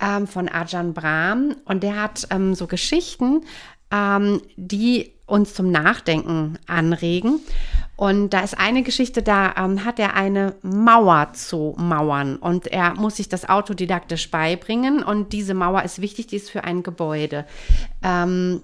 ähm, 0.00 0.26
von 0.26 0.48
Ajahn 0.48 0.94
Brahm. 0.94 1.56
Und 1.64 1.82
der 1.82 2.00
hat 2.02 2.28
ähm, 2.30 2.54
so 2.54 2.66
Geschichten, 2.66 3.42
ähm, 3.90 4.42
die 4.56 5.12
uns 5.26 5.54
zum 5.54 5.70
Nachdenken 5.70 6.58
anregen. 6.66 7.40
Und 7.96 8.30
da 8.30 8.40
ist 8.40 8.58
eine 8.58 8.82
Geschichte, 8.82 9.22
da 9.22 9.54
ähm, 9.56 9.84
hat 9.84 9.98
er 9.98 10.14
eine 10.14 10.54
Mauer 10.62 11.32
zu 11.32 11.74
mauern 11.78 12.36
und 12.36 12.66
er 12.66 12.94
muss 12.94 13.16
sich 13.16 13.30
das 13.30 13.48
autodidaktisch 13.48 14.30
beibringen 14.30 15.02
und 15.02 15.32
diese 15.32 15.54
Mauer 15.54 15.82
ist 15.82 16.02
wichtig, 16.02 16.26
die 16.26 16.36
ist 16.36 16.50
für 16.50 16.64
ein 16.64 16.82
Gebäude. 16.82 17.46
Ähm, 18.02 18.60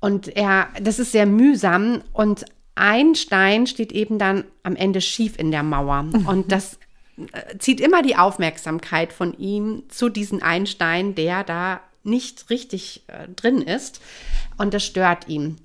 und 0.00 0.34
er, 0.36 0.68
das 0.80 0.98
ist 0.98 1.12
sehr 1.12 1.26
mühsam. 1.26 2.02
Und 2.12 2.46
ein 2.74 3.14
Stein 3.14 3.66
steht 3.66 3.92
eben 3.92 4.18
dann 4.18 4.44
am 4.62 4.76
Ende 4.76 5.00
schief 5.00 5.38
in 5.38 5.50
der 5.50 5.62
Mauer. 5.62 6.06
Und 6.26 6.50
das 6.50 6.78
äh, 7.32 7.58
zieht 7.58 7.80
immer 7.80 8.02
die 8.02 8.16
Aufmerksamkeit 8.16 9.12
von 9.12 9.36
ihm 9.38 9.84
zu 9.88 10.08
diesem 10.08 10.42
einen 10.42 10.66
Stein, 10.66 11.14
der 11.14 11.44
da 11.44 11.80
nicht 12.02 12.48
richtig 12.48 13.04
äh, 13.08 13.28
drin 13.28 13.60
ist. 13.60 14.00
Und 14.56 14.72
das 14.72 14.84
stört 14.84 15.28
ihn. 15.28 15.56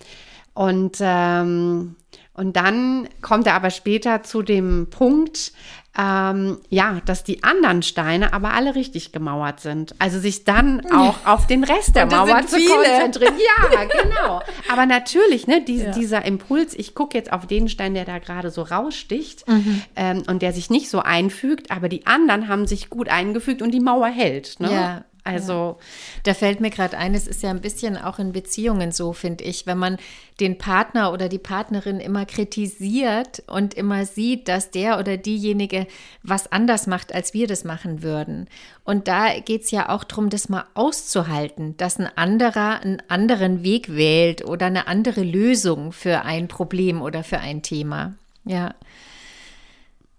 Und 0.53 0.97
ähm, 0.99 1.95
und 2.35 2.57
dann 2.57 3.07
kommt 3.21 3.47
er 3.47 3.53
aber 3.53 3.69
später 3.69 4.21
zu 4.23 4.41
dem 4.41 4.89
Punkt, 4.89 5.53
ähm, 5.97 6.59
ja, 6.69 7.01
dass 7.05 7.23
die 7.23 7.43
anderen 7.43 7.81
Steine 7.81 8.33
aber 8.33 8.53
alle 8.53 8.75
richtig 8.75 9.11
gemauert 9.11 9.61
sind. 9.61 9.95
Also 9.99 10.19
sich 10.19 10.43
dann 10.43 10.85
auch 10.91 11.25
auf 11.25 11.47
den 11.47 11.63
Rest 11.63 11.95
der 11.95 12.05
Mauer 12.05 12.45
zu 12.47 12.57
viele. 12.57 12.69
konzentrieren. 12.69 13.35
Ja, 13.71 13.83
genau. 14.03 14.41
Aber 14.71 14.85
natürlich, 14.85 15.47
ne, 15.47 15.61
die, 15.61 15.77
ja. 15.77 15.91
dieser 15.91 16.25
Impuls, 16.25 16.73
ich 16.73 16.95
gucke 16.95 17.17
jetzt 17.17 17.31
auf 17.31 17.47
den 17.47 17.69
Stein, 17.69 17.93
der 17.93 18.05
da 18.05 18.19
gerade 18.19 18.51
so 18.51 18.61
raussticht 18.61 19.47
mhm. 19.47 19.81
ähm, 19.95 20.23
und 20.27 20.41
der 20.41 20.51
sich 20.51 20.69
nicht 20.69 20.89
so 20.89 20.99
einfügt, 20.99 21.71
aber 21.71 21.87
die 21.87 22.05
anderen 22.05 22.49
haben 22.49 22.67
sich 22.67 22.89
gut 22.89 23.07
eingefügt 23.07 23.61
und 23.61 23.71
die 23.71 23.79
Mauer 23.79 24.07
hält. 24.07 24.59
Ne? 24.59 24.71
Ja, 24.71 25.05
also, 25.25 25.53
ja. 25.53 25.85
da 26.23 26.33
fällt 26.35 26.61
mir 26.61 26.69
gerade 26.69 26.97
ein, 26.97 27.15
es 27.15 27.25
ist 27.25 27.41
ja 27.41 27.49
ein 27.49 27.59
bisschen 27.59 27.97
auch 27.97 28.19
in 28.19 28.31
Beziehungen 28.31 28.91
so, 28.91 29.11
finde 29.11 29.43
ich, 29.43 29.65
wenn 29.65 29.79
man 29.79 29.97
den 30.39 30.59
Partner 30.59 31.11
oder 31.11 31.29
die 31.29 31.39
Partnerin 31.39 31.99
immer 31.99 32.27
kritisiert 32.27 33.41
und 33.47 33.73
immer 33.73 34.05
sieht, 34.05 34.47
dass 34.47 34.69
der 34.69 34.99
oder 34.99 35.17
diejenige 35.17 35.87
was 36.21 36.51
anders 36.51 36.85
macht, 36.85 37.13
als 37.13 37.33
wir 37.33 37.47
das 37.47 37.63
machen 37.63 38.03
würden. 38.03 38.47
Und 38.83 39.07
da 39.07 39.39
geht 39.39 39.63
es 39.63 39.71
ja 39.71 39.89
auch 39.89 40.03
darum, 40.03 40.29
das 40.29 40.47
mal 40.47 40.65
auszuhalten, 40.75 41.75
dass 41.77 41.97
ein 41.97 42.09
anderer 42.15 42.81
einen 42.81 43.01
anderen 43.07 43.63
Weg 43.63 43.95
wählt 43.95 44.45
oder 44.45 44.67
eine 44.67 44.87
andere 44.87 45.23
Lösung 45.23 45.91
für 45.91 46.21
ein 46.21 46.47
Problem 46.47 47.01
oder 47.01 47.23
für 47.23 47.39
ein 47.39 47.63
Thema. 47.63 48.13
Ja. 48.43 48.75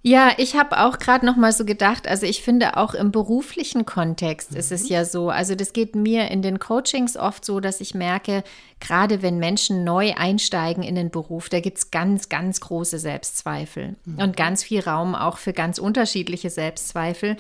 Ja, 0.07 0.35
ich 0.37 0.55
habe 0.55 0.79
auch 0.79 1.01
gerade 1.01 1.27
noch 1.27 1.35
mal 1.35 1.51
so 1.51 1.65
gedacht, 1.65 2.07
also 2.07 2.27
ich 2.27 2.41
finde 2.41 2.77
auch 2.77 2.95
im 2.95 3.11
beruflichen 3.11 3.87
Kontext 3.87 4.53
mhm. 4.53 4.59
ist 4.59 4.71
es 4.71 4.85
mhm. 4.85 4.91
ja 4.91 5.05
so, 5.05 5.31
also 5.31 5.57
das 5.57 5.73
geht 5.73 5.97
mir 5.97 6.31
in 6.31 6.43
den 6.43 6.61
Coachings 6.61 7.17
oft 7.17 7.45
so, 7.45 7.59
dass 7.59 7.81
ich 7.81 7.93
merke, 7.93 8.45
gerade 8.79 9.21
wenn 9.21 9.41
Menschen 9.41 9.83
neu 9.83 10.15
einsteigen 10.15 10.85
in 10.85 10.95
den 10.95 11.11
Beruf, 11.11 11.49
da 11.49 11.59
gibt 11.59 11.79
es 11.79 11.91
ganz, 11.91 12.29
ganz 12.29 12.61
große 12.61 13.01
Selbstzweifel 13.01 13.97
mhm. 14.05 14.21
und 14.21 14.37
ganz 14.37 14.63
viel 14.63 14.79
Raum 14.79 15.17
auch 15.17 15.39
für 15.39 15.53
ganz 15.53 15.81
unterschiedliche 15.81 16.51
Selbstzweifel. 16.51 17.37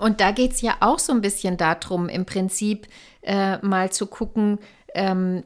Und 0.00 0.20
da 0.20 0.32
geht 0.32 0.54
es 0.54 0.62
ja 0.62 0.78
auch 0.80 0.98
so 0.98 1.12
ein 1.12 1.20
bisschen 1.20 1.58
darum, 1.58 2.08
im 2.08 2.26
Prinzip 2.26 2.88
äh, 3.22 3.58
mal 3.58 3.92
zu 3.92 4.08
gucken, 4.08 4.58
ähm, 4.94 5.44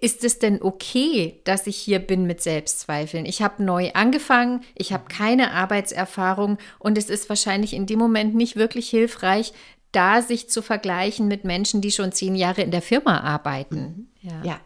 ist 0.00 0.24
es 0.24 0.38
denn 0.38 0.62
okay, 0.62 1.40
dass 1.44 1.66
ich 1.66 1.76
hier 1.76 1.98
bin 1.98 2.26
mit 2.26 2.42
Selbstzweifeln? 2.42 3.26
Ich 3.26 3.42
habe 3.42 3.62
neu 3.62 3.90
angefangen, 3.92 4.62
ich 4.74 4.92
habe 4.92 5.04
keine 5.08 5.52
Arbeitserfahrung 5.52 6.58
und 6.78 6.98
es 6.98 7.10
ist 7.10 7.28
wahrscheinlich 7.28 7.72
in 7.72 7.86
dem 7.86 7.98
Moment 7.98 8.34
nicht 8.34 8.56
wirklich 8.56 8.88
hilfreich, 8.88 9.52
da 9.92 10.22
sich 10.22 10.48
zu 10.48 10.62
vergleichen 10.62 11.28
mit 11.28 11.44
Menschen, 11.44 11.80
die 11.80 11.90
schon 11.90 12.12
zehn 12.12 12.34
Jahre 12.34 12.62
in 12.62 12.70
der 12.70 12.82
Firma 12.82 13.20
arbeiten. 13.20 14.08
Mhm. 14.22 14.30
Ja. 14.30 14.42
ja. 14.44 14.60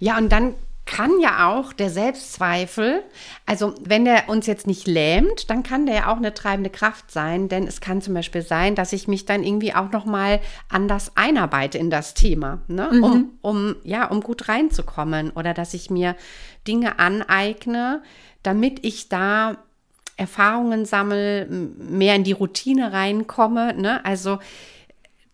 Ja, 0.00 0.18
und 0.18 0.30
dann 0.30 0.54
kann 0.86 1.18
ja 1.20 1.48
auch 1.48 1.72
der 1.72 1.88
Selbstzweifel, 1.88 3.02
also 3.46 3.74
wenn 3.80 4.04
der 4.04 4.28
uns 4.28 4.46
jetzt 4.46 4.66
nicht 4.66 4.86
lähmt, 4.86 5.48
dann 5.48 5.62
kann 5.62 5.86
der 5.86 5.94
ja 5.94 6.12
auch 6.12 6.18
eine 6.18 6.34
treibende 6.34 6.68
Kraft 6.68 7.10
sein, 7.10 7.48
denn 7.48 7.66
es 7.66 7.80
kann 7.80 8.02
zum 8.02 8.12
Beispiel 8.12 8.42
sein, 8.42 8.74
dass 8.74 8.92
ich 8.92 9.08
mich 9.08 9.24
dann 9.24 9.42
irgendwie 9.42 9.74
auch 9.74 9.90
noch 9.92 10.04
mal 10.04 10.40
anders 10.68 11.12
einarbeite 11.16 11.78
in 11.78 11.88
das 11.88 12.12
Thema, 12.14 12.60
ne? 12.68 12.90
mhm. 12.92 13.04
um, 13.04 13.38
um 13.40 13.76
ja, 13.82 14.06
um 14.06 14.20
gut 14.20 14.48
reinzukommen 14.48 15.30
oder 15.30 15.54
dass 15.54 15.72
ich 15.72 15.88
mir 15.88 16.16
Dinge 16.68 16.98
aneigne, 16.98 18.02
damit 18.42 18.84
ich 18.84 19.08
da 19.08 19.56
Erfahrungen 20.16 20.84
sammle, 20.84 21.46
mehr 21.46 22.14
in 22.14 22.24
die 22.24 22.32
Routine 22.32 22.92
reinkomme, 22.92 23.74
ne? 23.74 24.04
Also 24.04 24.38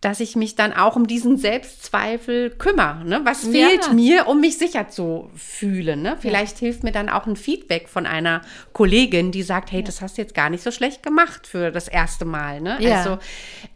dass 0.01 0.19
ich 0.19 0.35
mich 0.35 0.55
dann 0.55 0.73
auch 0.73 0.95
um 0.95 1.05
diesen 1.05 1.37
Selbstzweifel 1.37 2.49
kümmere. 2.49 3.05
Ne? 3.05 3.21
Was 3.23 3.45
fehlt 3.45 3.85
ja. 3.85 3.93
mir, 3.93 4.27
um 4.27 4.41
mich 4.41 4.57
sicher 4.57 4.89
zu 4.89 5.29
fühlen? 5.35 6.01
Ne? 6.01 6.17
Vielleicht 6.19 6.55
ja. 6.55 6.65
hilft 6.65 6.83
mir 6.83 6.91
dann 6.91 7.07
auch 7.07 7.27
ein 7.27 7.35
Feedback 7.35 7.87
von 7.87 8.07
einer 8.07 8.41
Kollegin, 8.73 9.31
die 9.31 9.43
sagt, 9.43 9.71
hey, 9.71 9.81
ja. 9.81 9.85
das 9.85 10.01
hast 10.01 10.17
du 10.17 10.23
jetzt 10.23 10.33
gar 10.33 10.49
nicht 10.49 10.63
so 10.63 10.71
schlecht 10.71 11.03
gemacht 11.03 11.45
für 11.45 11.69
das 11.71 11.87
erste 11.87 12.25
Mal. 12.25 12.61
Ne? 12.61 12.79
Also, 12.91 13.19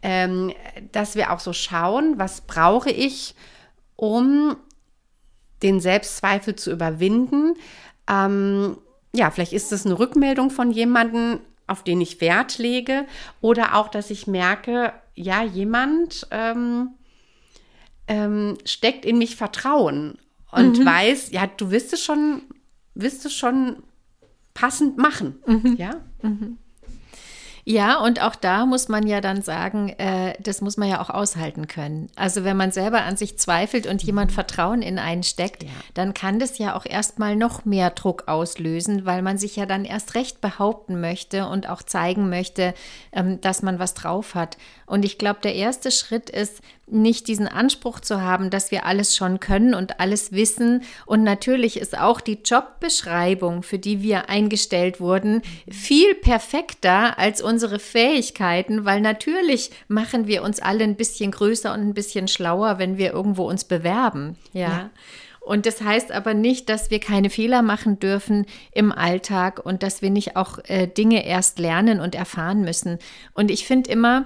ähm, 0.02 0.52
dass 0.90 1.14
wir 1.14 1.32
auch 1.32 1.38
so 1.38 1.52
schauen, 1.52 2.14
was 2.18 2.40
brauche 2.40 2.90
ich, 2.90 3.36
um 3.94 4.56
den 5.62 5.80
Selbstzweifel 5.80 6.56
zu 6.56 6.72
überwinden. 6.72 7.54
Ähm, 8.10 8.78
ja, 9.14 9.30
vielleicht 9.30 9.52
ist 9.52 9.72
es 9.72 9.86
eine 9.86 9.98
Rückmeldung 9.98 10.50
von 10.50 10.72
jemandem, 10.72 11.38
auf 11.68 11.84
den 11.84 12.00
ich 12.00 12.20
Wert 12.20 12.58
lege, 12.58 13.06
oder 13.40 13.76
auch, 13.76 13.88
dass 13.88 14.10
ich 14.10 14.26
merke, 14.26 14.92
ja, 15.16 15.42
jemand 15.42 16.26
ähm, 16.30 16.90
ähm, 18.06 18.56
steckt 18.64 19.04
in 19.04 19.18
mich 19.18 19.34
Vertrauen 19.34 20.18
und 20.52 20.78
mhm. 20.78 20.84
weiß, 20.84 21.32
ja, 21.32 21.46
du 21.46 21.70
wirst 21.70 21.92
es 21.92 22.04
schon, 22.04 22.42
wirst 22.94 23.26
es 23.26 23.34
schon 23.34 23.82
passend 24.54 24.98
machen. 24.98 25.42
Mhm. 25.46 25.76
Ja. 25.76 26.02
Mhm. 26.22 26.58
Ja, 27.68 27.98
und 27.98 28.22
auch 28.22 28.36
da 28.36 28.64
muss 28.64 28.88
man 28.88 29.08
ja 29.08 29.20
dann 29.20 29.42
sagen, 29.42 29.88
äh, 29.98 30.34
das 30.38 30.60
muss 30.60 30.76
man 30.76 30.88
ja 30.88 31.00
auch 31.00 31.10
aushalten 31.10 31.66
können. 31.66 32.08
Also 32.14 32.44
wenn 32.44 32.56
man 32.56 32.70
selber 32.70 33.02
an 33.02 33.16
sich 33.16 33.38
zweifelt 33.38 33.88
und 33.88 34.04
jemand 34.04 34.30
Vertrauen 34.30 34.82
in 34.82 35.00
einen 35.00 35.24
steckt, 35.24 35.64
ja. 35.64 35.70
dann 35.94 36.14
kann 36.14 36.38
das 36.38 36.58
ja 36.58 36.76
auch 36.76 36.86
erstmal 36.86 37.34
noch 37.34 37.64
mehr 37.64 37.90
Druck 37.90 38.28
auslösen, 38.28 39.04
weil 39.04 39.20
man 39.20 39.36
sich 39.36 39.56
ja 39.56 39.66
dann 39.66 39.84
erst 39.84 40.14
recht 40.14 40.40
behaupten 40.40 41.00
möchte 41.00 41.48
und 41.48 41.68
auch 41.68 41.82
zeigen 41.82 42.28
möchte, 42.28 42.72
ähm, 43.10 43.40
dass 43.40 43.62
man 43.62 43.80
was 43.80 43.94
drauf 43.94 44.36
hat. 44.36 44.58
Und 44.86 45.04
ich 45.04 45.18
glaube, 45.18 45.40
der 45.42 45.56
erste 45.56 45.90
Schritt 45.90 46.30
ist, 46.30 46.62
nicht 46.88 47.26
diesen 47.26 47.48
Anspruch 47.48 48.00
zu 48.00 48.20
haben, 48.20 48.50
dass 48.50 48.70
wir 48.70 48.86
alles 48.86 49.16
schon 49.16 49.40
können 49.40 49.74
und 49.74 49.98
alles 49.98 50.32
wissen. 50.32 50.82
Und 51.04 51.24
natürlich 51.24 51.78
ist 51.78 51.98
auch 51.98 52.20
die 52.20 52.38
Jobbeschreibung, 52.44 53.62
für 53.62 53.78
die 53.78 54.02
wir 54.02 54.28
eingestellt 54.28 55.00
wurden, 55.00 55.42
viel 55.68 56.14
perfekter 56.14 57.18
als 57.18 57.42
unsere 57.42 57.78
Fähigkeiten, 57.78 58.84
weil 58.84 59.00
natürlich 59.00 59.70
machen 59.88 60.26
wir 60.26 60.42
uns 60.42 60.60
alle 60.60 60.84
ein 60.84 60.96
bisschen 60.96 61.32
größer 61.32 61.72
und 61.72 61.80
ein 61.80 61.94
bisschen 61.94 62.28
schlauer, 62.28 62.78
wenn 62.78 62.98
wir 62.98 63.12
irgendwo 63.12 63.48
uns 63.48 63.64
bewerben. 63.64 64.36
ja. 64.52 64.68
ja. 64.68 64.90
Und 65.46 65.64
das 65.64 65.80
heißt 65.80 66.10
aber 66.10 66.34
nicht, 66.34 66.68
dass 66.68 66.90
wir 66.90 66.98
keine 66.98 67.30
Fehler 67.30 67.62
machen 67.62 68.00
dürfen 68.00 68.46
im 68.72 68.90
Alltag 68.90 69.64
und 69.64 69.84
dass 69.84 70.02
wir 70.02 70.10
nicht 70.10 70.34
auch 70.34 70.58
äh, 70.64 70.88
Dinge 70.88 71.24
erst 71.24 71.60
lernen 71.60 72.00
und 72.00 72.16
erfahren 72.16 72.62
müssen. 72.62 72.98
Und 73.32 73.52
ich 73.52 73.64
finde 73.64 73.88
immer, 73.88 74.24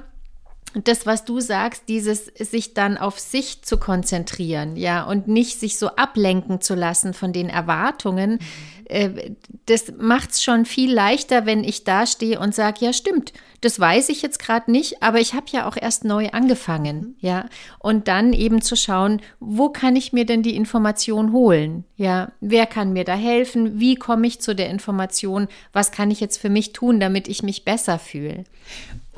das, 0.75 1.07
was 1.07 1.25
du 1.25 1.41
sagst, 1.41 1.85
dieses 1.89 2.27
sich 2.27 2.75
dann 2.75 2.97
auf 2.97 3.19
sich 3.19 3.63
zu 3.63 3.77
konzentrieren, 3.79 4.77
ja, 4.77 5.05
und 5.05 5.27
nicht 5.27 5.59
sich 5.59 5.79
so 5.79 5.89
ablenken 5.89 6.61
zu 6.61 6.75
lassen 6.75 7.15
von 7.15 7.33
den 7.33 7.49
Erwartungen, 7.49 8.39
äh, 8.85 9.33
das 9.67 9.93
macht 9.99 10.33
es 10.33 10.43
schon 10.43 10.65
viel 10.65 10.93
leichter, 10.93 11.47
wenn 11.47 11.65
ich 11.65 11.85
da 11.85 12.07
stehe 12.07 12.39
und 12.39 12.55
sage, 12.55 12.85
ja, 12.85 12.93
stimmt, 12.93 13.33
das 13.61 13.79
weiß 13.79 14.09
ich 14.09 14.23
jetzt 14.23 14.39
gerade 14.39 14.71
nicht, 14.71 15.03
aber 15.03 15.21
ich 15.21 15.35
habe 15.35 15.47
ja 15.51 15.69
auch 15.69 15.77
erst 15.77 16.05
neu 16.05 16.29
angefangen, 16.31 17.17
ja, 17.21 17.47
und 17.79 18.09
dann 18.09 18.33
eben 18.33 18.63
zu 18.63 18.77
schauen, 18.77 19.21
wo 19.39 19.69
kann 19.69 19.97
ich 19.97 20.13
mir 20.13 20.25
denn 20.25 20.43
die 20.43 20.57
Information 20.57 21.33
holen, 21.33 21.85
ja, 21.97 22.33
wer 22.41 22.67
kann 22.67 22.93
mir 22.93 23.05
da 23.05 23.15
helfen, 23.15 23.79
wie 23.79 23.97
komme 23.97 24.27
ich 24.27 24.41
zu 24.41 24.55
der 24.55 24.71
Information, 24.71 25.49
was 25.73 25.93
kann 25.93 26.11
ich 26.11 26.21
jetzt 26.21 26.39
für 26.39 26.51
mich 26.51 26.73
tun, 26.73 27.01
damit 27.01 27.29
ich 27.29 27.43
mich 27.43 27.65
besser 27.65 27.99
fühle. 27.99 28.45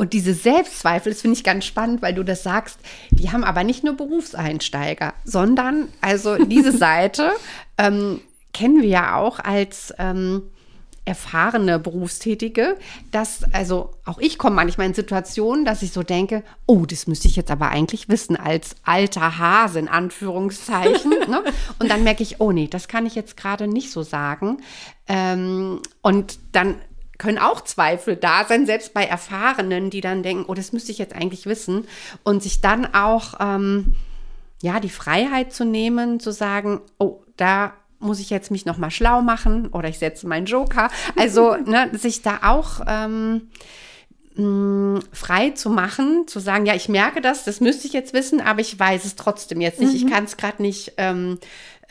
Und 0.02 0.14
diese 0.14 0.34
Selbstzweifel, 0.34 1.12
das 1.12 1.20
finde 1.20 1.36
ich 1.36 1.44
ganz 1.44 1.64
spannend, 1.64 2.02
weil 2.02 2.12
du 2.12 2.24
das 2.24 2.42
sagst, 2.42 2.80
die 3.10 3.30
haben 3.30 3.44
aber 3.44 3.62
nicht 3.62 3.84
nur 3.84 3.96
Berufseinsteiger, 3.96 5.14
sondern 5.24 5.86
also 6.00 6.44
diese 6.44 6.72
Seite 6.76 7.30
ähm, 7.78 8.20
kennen 8.52 8.82
wir 8.82 8.88
ja 8.88 9.14
auch 9.14 9.38
als 9.38 9.94
ähm, 10.00 10.42
erfahrene 11.04 11.78
Berufstätige, 11.78 12.78
dass, 13.12 13.44
also 13.52 13.94
auch 14.04 14.18
ich 14.18 14.38
komme 14.38 14.56
manchmal 14.56 14.88
in 14.88 14.94
Situationen, 14.94 15.64
dass 15.64 15.82
ich 15.82 15.92
so 15.92 16.02
denke, 16.02 16.42
oh, 16.66 16.84
das 16.84 17.06
müsste 17.06 17.28
ich 17.28 17.36
jetzt 17.36 17.52
aber 17.52 17.68
eigentlich 17.68 18.08
wissen, 18.08 18.34
als 18.34 18.74
alter 18.82 19.38
Hase 19.38 19.78
in 19.78 19.86
Anführungszeichen. 19.86 21.10
ne? 21.28 21.44
Und 21.78 21.92
dann 21.92 22.02
merke 22.02 22.24
ich, 22.24 22.40
oh 22.40 22.50
nee, 22.50 22.66
das 22.66 22.88
kann 22.88 23.06
ich 23.06 23.14
jetzt 23.14 23.36
gerade 23.36 23.68
nicht 23.68 23.92
so 23.92 24.02
sagen. 24.02 24.62
Ähm, 25.06 25.80
und 26.02 26.40
dann 26.50 26.74
können 27.22 27.38
auch 27.38 27.60
Zweifel 27.60 28.16
da 28.16 28.44
sein, 28.44 28.66
selbst 28.66 28.94
bei 28.94 29.04
Erfahrenen, 29.04 29.90
die 29.90 30.00
dann 30.00 30.24
denken, 30.24 30.44
oh, 30.48 30.54
das 30.54 30.72
müsste 30.72 30.90
ich 30.90 30.98
jetzt 30.98 31.14
eigentlich 31.14 31.46
wissen. 31.46 31.86
Und 32.24 32.42
sich 32.42 32.60
dann 32.60 32.94
auch, 32.94 33.34
ähm, 33.38 33.94
ja, 34.60 34.80
die 34.80 34.90
Freiheit 34.90 35.52
zu 35.52 35.64
nehmen, 35.64 36.18
zu 36.18 36.32
sagen, 36.32 36.80
oh, 36.98 37.22
da 37.36 37.74
muss 38.00 38.18
ich 38.18 38.30
jetzt 38.30 38.50
mich 38.50 38.66
nochmal 38.66 38.90
schlau 38.90 39.22
machen 39.22 39.68
oder 39.68 39.88
ich 39.88 40.00
setze 40.00 40.26
meinen 40.26 40.46
Joker. 40.46 40.90
Also, 41.16 41.54
ne, 41.64 41.90
sich 41.92 42.22
da 42.22 42.40
auch 42.42 42.80
ähm, 42.88 43.48
mh, 44.34 45.02
frei 45.12 45.50
zu 45.50 45.70
machen, 45.70 46.26
zu 46.26 46.40
sagen, 46.40 46.66
ja, 46.66 46.74
ich 46.74 46.88
merke 46.88 47.20
das, 47.20 47.44
das 47.44 47.60
müsste 47.60 47.86
ich 47.86 47.92
jetzt 47.92 48.14
wissen, 48.14 48.40
aber 48.40 48.60
ich 48.60 48.76
weiß 48.76 49.04
es 49.04 49.14
trotzdem 49.14 49.60
jetzt 49.60 49.78
nicht. 49.78 49.92
Mhm. 49.92 49.96
Ich 50.08 50.12
kann 50.12 50.24
es 50.24 50.36
gerade 50.36 50.60
nicht 50.60 50.94
ähm, 50.96 51.38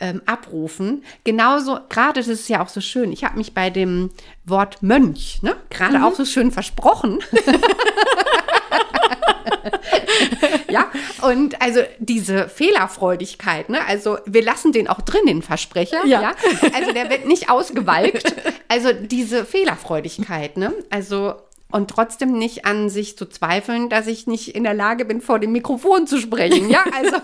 ähm, 0.02 0.20
abrufen. 0.26 1.04
Genauso, 1.22 1.78
gerade 1.88 2.20
das 2.20 2.26
ist 2.26 2.48
ja 2.48 2.62
auch 2.62 2.68
so 2.68 2.80
schön. 2.80 3.12
Ich 3.12 3.24
habe 3.24 3.38
mich 3.38 3.54
bei 3.54 3.70
dem 3.70 4.10
Wort 4.44 4.82
Mönch, 4.82 5.40
ne, 5.42 5.54
gerade 5.70 5.98
mhm. 5.98 6.04
auch 6.04 6.14
so 6.14 6.24
schön 6.24 6.50
versprochen. 6.50 7.20
ja, 10.68 10.90
und 11.22 11.62
also 11.62 11.82
diese 12.00 12.48
Fehlerfreudigkeit, 12.48 13.68
ne? 13.68 13.86
Also 13.86 14.18
wir 14.26 14.42
lassen 14.42 14.72
den 14.72 14.88
auch 14.88 15.02
drin, 15.02 15.26
den 15.26 15.42
Versprecher. 15.42 16.04
Ja. 16.04 16.20
ja? 16.20 16.34
Also 16.74 16.92
der 16.92 17.08
wird 17.08 17.26
nicht 17.26 17.48
ausgewalkt. 17.48 18.34
Also 18.68 18.92
diese 18.92 19.44
Fehlerfreudigkeit, 19.44 20.56
ne? 20.56 20.72
Also 20.90 21.34
und 21.72 21.90
trotzdem 21.90 22.38
nicht 22.38 22.64
an 22.64 22.88
sich 22.90 23.16
zu 23.16 23.26
zweifeln, 23.26 23.88
dass 23.88 24.06
ich 24.06 24.26
nicht 24.26 24.54
in 24.54 24.64
der 24.64 24.74
Lage 24.74 25.04
bin, 25.04 25.20
vor 25.20 25.38
dem 25.38 25.52
Mikrofon 25.52 26.06
zu 26.06 26.18
sprechen. 26.18 26.70
Ja, 26.70 26.84
also 26.96 27.16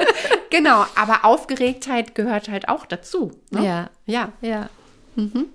genau. 0.50 0.86
Aber 0.94 1.24
Aufgeregtheit 1.24 2.14
gehört 2.14 2.48
halt 2.48 2.68
auch 2.68 2.86
dazu. 2.86 3.32
Ne? 3.50 3.64
Ja, 3.64 3.90
ja, 4.06 4.32
ja. 4.40 4.70
Mhm. 5.16 5.46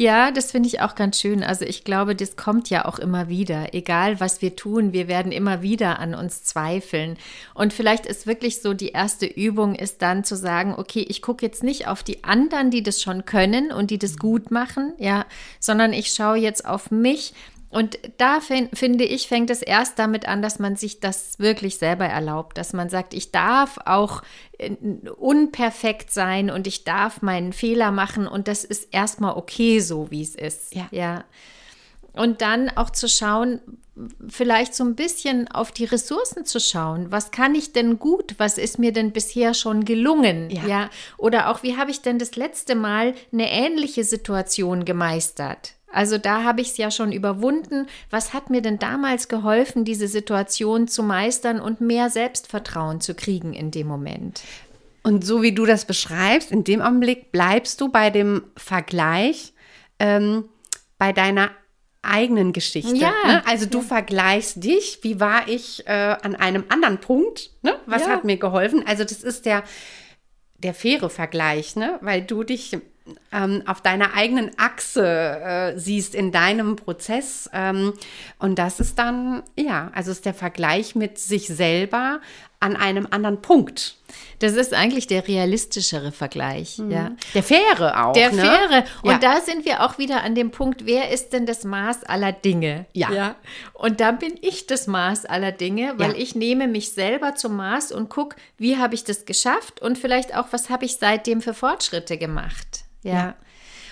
Ja, 0.00 0.30
das 0.30 0.52
finde 0.52 0.68
ich 0.68 0.80
auch 0.80 0.94
ganz 0.94 1.18
schön. 1.18 1.42
Also 1.42 1.64
ich 1.64 1.82
glaube, 1.82 2.14
das 2.14 2.36
kommt 2.36 2.70
ja 2.70 2.84
auch 2.84 3.00
immer 3.00 3.28
wieder. 3.28 3.74
Egal, 3.74 4.20
was 4.20 4.40
wir 4.40 4.54
tun, 4.54 4.92
wir 4.92 5.08
werden 5.08 5.32
immer 5.32 5.60
wieder 5.60 5.98
an 5.98 6.14
uns 6.14 6.44
zweifeln. 6.44 7.18
Und 7.52 7.72
vielleicht 7.72 8.06
ist 8.06 8.28
wirklich 8.28 8.62
so, 8.62 8.74
die 8.74 8.90
erste 8.90 9.26
Übung 9.26 9.74
ist 9.74 10.00
dann 10.00 10.22
zu 10.22 10.36
sagen, 10.36 10.76
okay, 10.78 11.04
ich 11.08 11.20
gucke 11.20 11.44
jetzt 11.44 11.64
nicht 11.64 11.88
auf 11.88 12.04
die 12.04 12.22
anderen, 12.22 12.70
die 12.70 12.84
das 12.84 13.02
schon 13.02 13.24
können 13.24 13.72
und 13.72 13.90
die 13.90 13.98
das 13.98 14.18
gut 14.18 14.52
machen, 14.52 14.92
ja, 14.98 15.26
sondern 15.58 15.92
ich 15.92 16.12
schaue 16.12 16.36
jetzt 16.36 16.64
auf 16.64 16.92
mich 16.92 17.32
und 17.70 17.98
da 18.16 18.40
finde 18.40 19.04
ich, 19.04 19.28
fängt 19.28 19.50
es 19.50 19.60
erst 19.60 19.98
damit 19.98 20.26
an, 20.26 20.40
dass 20.40 20.58
man 20.58 20.76
sich 20.76 21.00
das 21.00 21.38
wirklich 21.38 21.76
selber 21.76 22.06
erlaubt, 22.06 22.56
dass 22.56 22.72
man 22.72 22.88
sagt, 22.88 23.12
ich 23.12 23.30
darf 23.30 23.78
auch 23.84 24.22
äh, 24.56 24.70
unperfekt 25.16 26.10
sein 26.10 26.50
und 26.50 26.66
ich 26.66 26.84
darf 26.84 27.20
meinen 27.20 27.52
Fehler 27.52 27.90
machen 27.90 28.26
und 28.26 28.48
das 28.48 28.64
ist 28.64 28.88
erstmal 28.92 29.36
okay 29.36 29.80
so, 29.80 30.10
wie 30.10 30.22
es 30.22 30.34
ist. 30.34 30.74
Ja. 30.74 30.88
ja. 30.90 31.24
Und 32.14 32.40
dann 32.40 32.70
auch 32.70 32.90
zu 32.90 33.06
schauen, 33.06 33.60
vielleicht 34.28 34.74
so 34.74 34.82
ein 34.84 34.94
bisschen 34.94 35.48
auf 35.48 35.70
die 35.70 35.84
Ressourcen 35.84 36.46
zu 36.46 36.60
schauen. 36.60 37.12
Was 37.12 37.32
kann 37.32 37.54
ich 37.54 37.72
denn 37.72 37.98
gut? 37.98 38.34
Was 38.38 38.56
ist 38.56 38.78
mir 38.78 38.92
denn 38.92 39.12
bisher 39.12 39.52
schon 39.52 39.84
gelungen? 39.84 40.48
Ja. 40.50 40.66
ja? 40.66 40.90
Oder 41.18 41.50
auch, 41.50 41.62
wie 41.62 41.76
habe 41.76 41.90
ich 41.90 42.00
denn 42.00 42.18
das 42.18 42.34
letzte 42.34 42.74
Mal 42.74 43.14
eine 43.30 43.50
ähnliche 43.50 44.04
Situation 44.04 44.84
gemeistert? 44.84 45.74
Also 45.92 46.18
da 46.18 46.44
habe 46.44 46.60
ich 46.60 46.68
es 46.68 46.76
ja 46.76 46.90
schon 46.90 47.12
überwunden. 47.12 47.86
Was 48.10 48.34
hat 48.34 48.50
mir 48.50 48.60
denn 48.62 48.78
damals 48.78 49.28
geholfen, 49.28 49.84
diese 49.84 50.08
Situation 50.08 50.86
zu 50.86 51.02
meistern 51.02 51.60
und 51.60 51.80
mehr 51.80 52.10
Selbstvertrauen 52.10 53.00
zu 53.00 53.14
kriegen 53.14 53.54
in 53.54 53.70
dem 53.70 53.86
Moment? 53.86 54.42
Und 55.02 55.24
so 55.24 55.42
wie 55.42 55.52
du 55.52 55.64
das 55.64 55.86
beschreibst, 55.86 56.52
in 56.52 56.64
dem 56.64 56.82
Augenblick 56.82 57.32
bleibst 57.32 57.80
du 57.80 57.88
bei 57.88 58.10
dem 58.10 58.44
Vergleich, 58.56 59.54
ähm, 59.98 60.44
bei 60.98 61.12
deiner 61.12 61.50
eigenen 62.02 62.52
Geschichte. 62.52 62.94
Ja. 62.94 63.12
Ne? 63.24 63.42
Also 63.46 63.66
du 63.66 63.78
ja. 63.78 63.84
vergleichst 63.84 64.62
dich, 64.62 65.00
wie 65.02 65.20
war 65.20 65.48
ich 65.48 65.86
äh, 65.86 66.16
an 66.22 66.34
einem 66.34 66.64
anderen 66.68 66.98
Punkt, 66.98 67.50
ne? 67.62 67.76
was 67.86 68.02
ja. 68.02 68.08
hat 68.08 68.24
mir 68.24 68.36
geholfen. 68.36 68.84
Also 68.86 69.04
das 69.04 69.22
ist 69.22 69.46
der, 69.46 69.62
der 70.58 70.74
faire 70.74 71.10
Vergleich, 71.10 71.76
ne? 71.76 71.98
weil 72.00 72.22
du 72.22 72.44
dich 72.44 72.76
ähm, 73.32 73.62
auf 73.66 73.80
deiner 73.80 74.14
eigenen 74.14 74.50
Achse 74.56 75.04
äh, 75.04 75.78
siehst 75.78 76.14
in 76.14 76.32
deinem 76.32 76.76
Prozess. 76.76 77.48
Ähm, 77.52 77.92
und 78.38 78.58
das 78.58 78.80
ist 78.80 78.98
dann, 78.98 79.42
ja, 79.56 79.90
also 79.94 80.10
ist 80.10 80.24
der 80.24 80.34
Vergleich 80.34 80.94
mit 80.94 81.18
sich 81.18 81.48
selber 81.48 82.20
an 82.60 82.76
einem 82.76 83.06
anderen 83.10 83.42
Punkt. 83.42 83.97
Das 84.38 84.52
ist 84.52 84.74
eigentlich 84.74 85.06
der 85.06 85.26
realistischere 85.26 86.12
Vergleich, 86.12 86.78
mhm. 86.78 86.90
ja. 86.90 87.10
Der 87.34 87.42
faire 87.42 88.06
auch. 88.06 88.12
Der 88.12 88.32
ne? 88.32 88.42
faire. 88.42 88.84
Und 89.02 89.10
ja. 89.12 89.18
da 89.18 89.40
sind 89.40 89.64
wir 89.64 89.84
auch 89.84 89.98
wieder 89.98 90.22
an 90.22 90.34
dem 90.34 90.50
Punkt, 90.50 90.86
wer 90.86 91.10
ist 91.10 91.32
denn 91.32 91.46
das 91.46 91.64
Maß 91.64 92.04
aller 92.04 92.32
Dinge? 92.32 92.86
Ja. 92.92 93.12
ja? 93.12 93.34
Und 93.74 94.00
da 94.00 94.12
bin 94.12 94.34
ich 94.40 94.66
das 94.66 94.86
Maß 94.86 95.26
aller 95.26 95.52
Dinge, 95.52 95.94
weil 95.96 96.12
ja. 96.12 96.18
ich 96.18 96.34
nehme 96.34 96.68
mich 96.68 96.92
selber 96.92 97.34
zum 97.34 97.56
Maß 97.56 97.92
und 97.92 98.08
gucke, 98.08 98.36
wie 98.56 98.76
habe 98.76 98.94
ich 98.94 99.04
das 99.04 99.24
geschafft 99.24 99.80
und 99.80 99.98
vielleicht 99.98 100.34
auch, 100.36 100.46
was 100.50 100.70
habe 100.70 100.84
ich 100.84 100.96
seitdem 100.96 101.40
für 101.40 101.54
Fortschritte 101.54 102.18
gemacht. 102.18 102.84
Ja. 103.02 103.12
ja. 103.12 103.34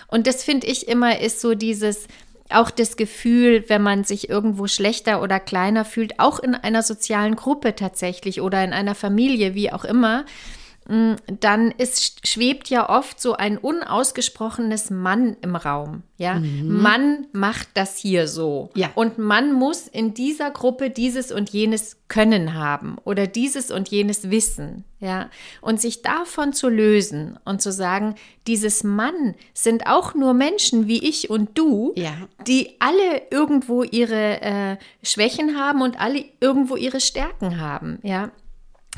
Und 0.08 0.26
das 0.26 0.44
finde 0.44 0.66
ich 0.66 0.88
immer 0.88 1.20
ist 1.20 1.40
so 1.40 1.54
dieses, 1.54 2.06
auch 2.50 2.70
das 2.70 2.96
Gefühl, 2.96 3.64
wenn 3.68 3.82
man 3.82 4.04
sich 4.04 4.28
irgendwo 4.28 4.66
schlechter 4.66 5.22
oder 5.22 5.40
kleiner 5.40 5.84
fühlt, 5.84 6.20
auch 6.20 6.38
in 6.38 6.54
einer 6.54 6.82
sozialen 6.82 7.36
Gruppe 7.36 7.74
tatsächlich 7.74 8.40
oder 8.40 8.62
in 8.64 8.72
einer 8.72 8.94
Familie, 8.94 9.54
wie 9.54 9.72
auch 9.72 9.84
immer, 9.84 10.24
Mm, 10.24 10.65
dann 10.88 11.72
ist, 11.72 12.28
schwebt 12.28 12.70
ja 12.70 12.88
oft 12.88 13.20
so 13.20 13.34
ein 13.34 13.58
unausgesprochenes 13.58 14.90
Mann 14.90 15.36
im 15.42 15.56
Raum. 15.56 16.04
Ja, 16.16 16.34
mhm. 16.34 16.80
Mann 16.80 17.26
macht 17.32 17.68
das 17.74 17.96
hier 17.96 18.28
so. 18.28 18.70
Ja. 18.74 18.90
Und 18.94 19.18
man 19.18 19.52
muss 19.52 19.88
in 19.88 20.14
dieser 20.14 20.50
Gruppe 20.50 20.90
dieses 20.90 21.32
und 21.32 21.50
jenes 21.50 21.98
Können 22.08 22.54
haben 22.54 22.96
oder 23.04 23.26
dieses 23.26 23.72
und 23.72 23.88
jenes 23.88 24.30
Wissen. 24.30 24.84
Ja, 24.98 25.28
und 25.60 25.78
sich 25.78 26.00
davon 26.00 26.54
zu 26.54 26.70
lösen 26.70 27.38
und 27.44 27.60
zu 27.60 27.70
sagen, 27.70 28.14
dieses 28.46 28.82
Mann 28.82 29.34
sind 29.52 29.86
auch 29.86 30.14
nur 30.14 30.32
Menschen 30.32 30.86
wie 30.86 31.06
ich 31.06 31.28
und 31.28 31.58
du, 31.58 31.92
ja. 31.96 32.14
die 32.46 32.76
alle 32.78 33.22
irgendwo 33.30 33.82
ihre 33.82 34.40
äh, 34.40 34.76
Schwächen 35.02 35.58
haben 35.58 35.82
und 35.82 36.00
alle 36.00 36.24
irgendwo 36.40 36.76
ihre 36.76 37.00
Stärken 37.00 37.60
haben. 37.60 37.98
Ja, 38.02 38.30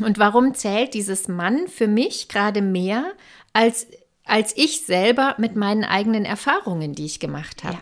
und 0.00 0.18
warum 0.18 0.54
zählt 0.54 0.94
dieses 0.94 1.28
Mann 1.28 1.68
für 1.68 1.88
mich 1.88 2.28
gerade 2.28 2.62
mehr 2.62 3.12
als, 3.52 3.86
als 4.24 4.56
ich 4.56 4.82
selber 4.82 5.34
mit 5.38 5.56
meinen 5.56 5.84
eigenen 5.84 6.24
Erfahrungen, 6.24 6.94
die 6.94 7.06
ich 7.06 7.20
gemacht 7.20 7.64
habe? 7.64 7.78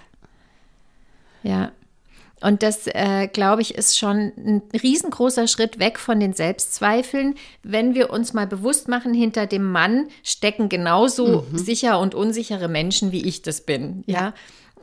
Ja. 1.43 1.51
ja. 1.51 1.73
Und 2.43 2.63
das, 2.63 2.87
äh, 2.87 3.29
glaube 3.29 3.63
ich, 3.63 3.75
ist 3.75 3.99
schon 3.99 4.33
ein 4.37 4.63
riesengroßer 4.83 5.49
Schritt 5.49 5.79
weg 5.79 5.99
von 5.99 6.21
den 6.21 6.35
Selbstzweifeln, 6.35 7.35
wenn 7.63 7.95
wir 7.95 8.11
uns 8.11 8.35
mal 8.35 8.47
bewusst 8.47 8.89
machen, 8.89 9.15
hinter 9.15 9.47
dem 9.47 9.65
Mann 9.65 10.09
stecken 10.23 10.69
genauso 10.69 11.47
mhm. 11.51 11.57
sicher 11.57 11.99
und 11.99 12.15
unsichere 12.15 12.69
Menschen, 12.69 13.11
wie 13.11 13.27
ich 13.27 13.41
das 13.43 13.63
bin. 13.63 14.05
ja? 14.07 14.15
ja? 14.15 14.35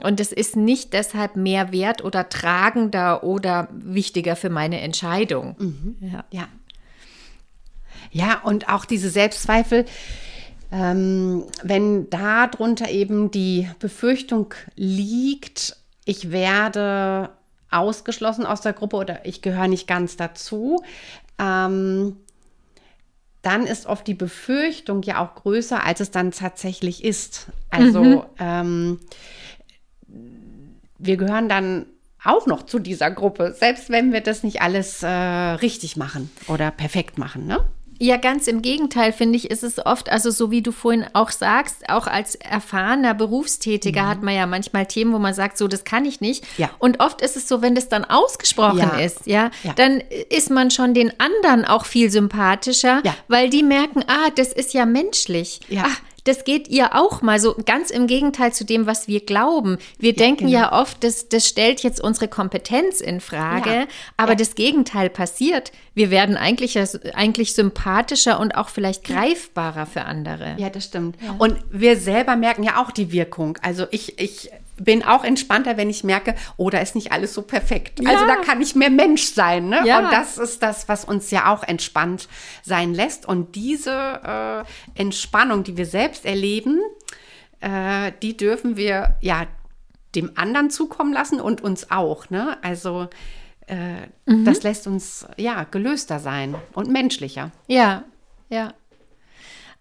Und 0.01 0.19
es 0.19 0.31
ist 0.31 0.55
nicht 0.55 0.93
deshalb 0.93 1.35
mehr 1.35 1.71
wert 1.71 2.03
oder 2.03 2.27
tragender 2.27 3.23
oder 3.23 3.69
wichtiger 3.71 4.35
für 4.35 4.49
meine 4.49 4.81
Entscheidung. 4.81 5.55
Mhm. 5.59 5.95
Ja. 6.01 6.25
ja. 6.31 6.47
Ja, 8.13 8.39
und 8.43 8.69
auch 8.69 8.85
diese 8.85 9.09
Selbstzweifel, 9.09 9.85
ähm, 10.71 11.43
wenn 11.63 12.09
darunter 12.09 12.89
eben 12.89 13.31
die 13.31 13.67
Befürchtung 13.79 14.53
liegt, 14.75 15.75
ich 16.05 16.31
werde 16.31 17.31
ausgeschlossen 17.71 18.45
aus 18.45 18.61
der 18.61 18.73
Gruppe 18.73 18.97
oder 18.97 19.25
ich 19.25 19.41
gehöre 19.41 19.67
nicht 19.67 19.87
ganz 19.87 20.15
dazu, 20.15 20.83
ähm, 21.39 22.17
dann 23.41 23.65
ist 23.65 23.87
oft 23.87 24.07
die 24.07 24.13
Befürchtung 24.13 25.01
ja 25.01 25.23
auch 25.23 25.35
größer, 25.35 25.83
als 25.83 25.99
es 25.99 26.11
dann 26.11 26.31
tatsächlich 26.31 27.03
ist. 27.03 27.47
Also 27.71 28.03
mhm. 28.03 28.21
ähm, 28.39 28.99
wir 30.97 31.17
gehören 31.17 31.49
dann 31.49 31.87
auch 32.23 32.45
noch 32.45 32.63
zu 32.63 32.79
dieser 32.79 33.11
Gruppe, 33.11 33.53
selbst 33.57 33.89
wenn 33.89 34.13
wir 34.13 34.21
das 34.21 34.43
nicht 34.43 34.61
alles 34.61 35.03
äh, 35.03 35.07
richtig 35.07 35.97
machen 35.97 36.31
oder 36.47 36.71
perfekt 36.71 37.17
machen. 37.17 37.47
Ne? 37.47 37.59
Ja, 38.03 38.17
ganz 38.17 38.47
im 38.47 38.61
Gegenteil, 38.61 39.13
finde 39.13 39.37
ich, 39.37 39.49
ist 39.49 39.63
es 39.63 39.79
oft, 39.85 40.09
also 40.09 40.29
so 40.29 40.51
wie 40.51 40.61
du 40.61 40.73
vorhin 40.73 41.05
auch 41.13 41.31
sagst, 41.31 41.87
auch 41.87 42.05
als 42.05 42.35
erfahrener 42.35 43.13
Berufstätiger 43.13 44.03
mhm. 44.03 44.07
hat 44.09 44.23
man 44.23 44.35
ja 44.35 44.45
manchmal 44.45 44.87
Themen, 44.87 45.13
wo 45.13 45.19
man 45.19 45.33
sagt, 45.33 45.57
so, 45.57 45.69
das 45.69 45.85
kann 45.85 46.03
ich 46.03 46.19
nicht. 46.19 46.43
Ja. 46.57 46.69
Und 46.79 46.99
oft 46.99 47.21
ist 47.21 47.37
es 47.37 47.47
so, 47.47 47.61
wenn 47.61 47.75
das 47.75 47.87
dann 47.87 48.03
ausgesprochen 48.03 48.79
ja. 48.79 48.99
ist, 48.99 49.25
ja, 49.25 49.51
ja, 49.63 49.71
dann 49.77 50.03
ist 50.29 50.49
man 50.49 50.69
schon 50.69 50.93
den 50.93 51.17
anderen 51.17 51.63
auch 51.63 51.85
viel 51.85 52.11
sympathischer, 52.11 52.99
ja. 53.05 53.15
weil 53.29 53.49
die 53.49 53.63
merken, 53.63 54.03
ah, 54.07 54.29
das 54.35 54.51
ist 54.51 54.73
ja 54.73 54.85
menschlich. 54.85 55.61
Ja. 55.69 55.85
Ach, 55.87 56.01
das 56.23 56.43
geht 56.45 56.67
ihr 56.67 56.95
auch 56.95 57.21
mal 57.21 57.39
so 57.39 57.55
ganz 57.65 57.89
im 57.89 58.07
Gegenteil 58.07 58.53
zu 58.53 58.65
dem, 58.65 58.85
was 58.85 59.07
wir 59.07 59.25
glauben. 59.25 59.77
Wir 59.99 60.11
ja, 60.11 60.17
denken 60.17 60.47
genau. 60.47 60.59
ja 60.59 60.71
oft, 60.73 61.03
das, 61.03 61.29
das 61.29 61.47
stellt 61.47 61.83
jetzt 61.83 62.01
unsere 62.01 62.27
Kompetenz 62.27 63.01
in 63.01 63.19
Frage, 63.19 63.69
ja, 63.69 63.85
aber 64.17 64.31
ja. 64.31 64.37
das 64.37 64.55
Gegenteil 64.55 65.09
passiert. 65.09 65.71
Wir 65.93 66.09
werden 66.11 66.37
eigentlich, 66.37 66.77
eigentlich 67.13 67.53
sympathischer 67.53 68.39
und 68.39 68.55
auch 68.55 68.69
vielleicht 68.69 69.03
greifbarer 69.03 69.85
für 69.85 70.05
andere. 70.05 70.55
Ja, 70.57 70.69
das 70.69 70.85
stimmt. 70.85 71.17
Und 71.37 71.57
wir 71.69 71.97
selber 71.97 72.35
merken 72.35 72.63
ja 72.63 72.81
auch 72.81 72.91
die 72.91 73.11
Wirkung. 73.11 73.57
Also 73.61 73.85
ich, 73.91 74.19
ich 74.19 74.49
bin 74.77 75.03
auch 75.03 75.23
entspannter, 75.23 75.77
wenn 75.77 75.89
ich 75.89 76.03
merke, 76.03 76.35
oh, 76.57 76.69
da 76.69 76.79
ist 76.79 76.95
nicht 76.95 77.11
alles 77.11 77.33
so 77.33 77.41
perfekt. 77.41 77.99
Ja. 78.01 78.09
Also 78.09 78.25
da 78.25 78.37
kann 78.37 78.61
ich 78.61 78.75
mehr 78.75 78.89
Mensch 78.89 79.25
sein. 79.25 79.69
Ne? 79.69 79.81
Ja. 79.85 79.99
Und 79.99 80.11
das 80.11 80.37
ist 80.37 80.63
das, 80.63 80.89
was 80.89 81.05
uns 81.05 81.31
ja 81.31 81.53
auch 81.53 81.63
entspannt 81.63 82.27
sein 82.63 82.93
lässt. 82.93 83.27
Und 83.27 83.55
diese 83.55 84.65
äh, 84.95 84.99
Entspannung, 84.99 85.63
die 85.63 85.77
wir 85.77 85.85
selbst 85.85 86.25
erleben, 86.25 86.79
äh, 87.59 88.11
die 88.21 88.35
dürfen 88.35 88.77
wir 88.77 89.15
ja 89.21 89.47
dem 90.15 90.31
anderen 90.35 90.69
zukommen 90.69 91.13
lassen 91.13 91.39
und 91.39 91.61
uns 91.61 91.91
auch. 91.91 92.29
Ne? 92.29 92.57
Also 92.61 93.07
äh, 93.67 94.07
mhm. 94.25 94.45
das 94.45 94.63
lässt 94.63 94.87
uns 94.87 95.25
ja 95.37 95.63
gelöster 95.63 96.19
sein 96.19 96.55
und 96.73 96.89
menschlicher. 96.89 97.51
Ja, 97.67 98.03
ja. 98.49 98.73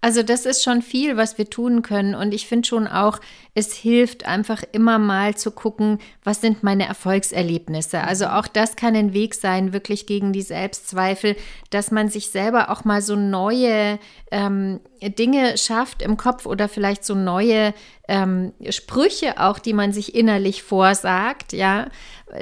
Also 0.05 0.25
das 0.25 0.47
ist 0.47 0.65
schon 0.65 0.83
viel, 0.83 1.17
was 1.17 1.39
wir 1.39 1.49
tun 1.49 1.83
können. 1.83 2.17
Und 2.17 2.35
ich 2.35 2.49
finde 2.49 2.67
schon 2.67 2.89
auch, 2.89 3.21
es 3.55 3.73
hilft 3.73 4.27
einfach 4.27 4.65
immer 4.73 4.99
mal 4.99 5.37
zu 5.37 5.53
gucken, 5.53 6.01
was 6.25 6.41
sind 6.41 6.65
meine 6.65 6.89
Erfolgserlebnisse. 6.89 8.03
Also 8.03 8.27
auch 8.27 8.49
das 8.49 8.75
kann 8.75 8.97
ein 8.97 9.13
Weg 9.13 9.37
sein, 9.37 9.73
wirklich 9.73 10.07
gegen 10.07 10.33
die 10.33 10.43
Selbstzweifel, 10.43 11.37
dass 11.71 11.93
man 11.93 12.09
sich 12.09 12.31
selber 12.31 12.69
auch 12.71 12.85
mal 12.85 13.01
so 13.01 13.15
neue 13.15 14.01
ähm, 14.33 14.81
Dinge 15.01 15.57
schafft 15.57 16.03
im 16.03 16.17
Kopf 16.17 16.47
oder 16.47 16.69
vielleicht 16.69 17.05
so 17.05 17.15
neue 17.15 17.73
ähm, 18.09 18.53
Sprüche 18.71 19.39
auch, 19.39 19.61
die 19.61 19.73
man 19.73 19.93
sich 19.93 20.17
innerlich 20.17 20.65
vorsagt. 20.65 21.53
Ja, 21.53 21.87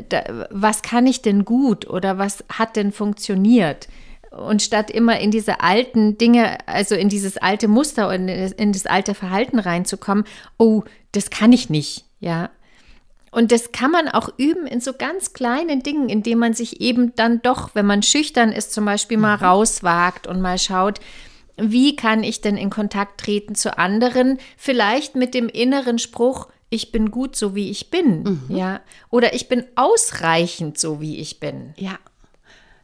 da, 0.08 0.46
was 0.50 0.80
kann 0.80 1.06
ich 1.06 1.20
denn 1.20 1.44
gut 1.44 1.86
oder 1.90 2.16
was 2.16 2.42
hat 2.48 2.76
denn 2.76 2.90
funktioniert? 2.90 3.86
Und 4.30 4.62
statt 4.62 4.90
immer 4.90 5.18
in 5.18 5.32
diese 5.32 5.60
alten 5.60 6.16
Dinge, 6.16 6.58
also 6.68 6.94
in 6.94 7.08
dieses 7.08 7.36
alte 7.36 7.66
Muster 7.66 8.08
und 8.08 8.28
in 8.28 8.72
das 8.72 8.86
alte 8.86 9.14
Verhalten 9.14 9.58
reinzukommen, 9.58 10.24
oh, 10.56 10.84
das 11.12 11.30
kann 11.30 11.52
ich 11.52 11.68
nicht, 11.68 12.04
ja. 12.20 12.50
Und 13.32 13.52
das 13.52 13.72
kann 13.72 13.90
man 13.90 14.08
auch 14.08 14.28
üben 14.38 14.66
in 14.66 14.80
so 14.80 14.92
ganz 14.92 15.32
kleinen 15.32 15.82
Dingen, 15.82 16.08
indem 16.08 16.38
man 16.38 16.54
sich 16.54 16.80
eben 16.80 17.14
dann 17.14 17.42
doch, 17.42 17.74
wenn 17.74 17.86
man 17.86 18.02
schüchtern 18.02 18.52
ist, 18.52 18.72
zum 18.72 18.84
Beispiel 18.84 19.18
mal 19.18 19.36
mhm. 19.36 19.44
rauswagt 19.44 20.26
und 20.26 20.40
mal 20.40 20.58
schaut, 20.58 21.00
wie 21.56 21.94
kann 21.94 22.24
ich 22.24 22.40
denn 22.40 22.56
in 22.56 22.70
Kontakt 22.70 23.20
treten 23.20 23.54
zu 23.54 23.78
anderen? 23.78 24.38
Vielleicht 24.56 25.14
mit 25.14 25.34
dem 25.34 25.48
inneren 25.48 25.98
Spruch, 25.98 26.48
ich 26.70 26.90
bin 26.90 27.10
gut 27.10 27.36
so 27.36 27.54
wie 27.54 27.70
ich 27.70 27.90
bin, 27.90 28.22
mhm. 28.22 28.56
ja, 28.56 28.80
oder 29.10 29.34
ich 29.34 29.48
bin 29.48 29.64
ausreichend 29.76 30.78
so 30.78 31.00
wie 31.00 31.18
ich 31.18 31.40
bin. 31.40 31.74
Ja. 31.76 31.98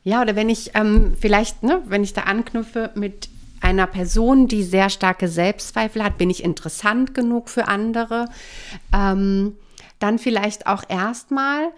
Ja, 0.06 0.22
oder 0.22 0.36
wenn 0.36 0.48
ich 0.48 0.70
ähm, 0.74 1.14
vielleicht, 1.20 1.64
ne, 1.64 1.82
wenn 1.86 2.04
ich 2.04 2.12
da 2.12 2.22
anknüpfe 2.22 2.92
mit 2.94 3.28
einer 3.60 3.88
Person, 3.88 4.46
die 4.46 4.62
sehr 4.62 4.88
starke 4.88 5.26
Selbstzweifel 5.26 6.04
hat, 6.04 6.16
bin 6.16 6.30
ich 6.30 6.44
interessant 6.44 7.12
genug 7.12 7.48
für 7.48 7.66
andere, 7.66 8.26
ähm, 8.94 9.56
dann 9.98 10.20
vielleicht 10.20 10.68
auch 10.68 10.84
erstmal 10.88 11.72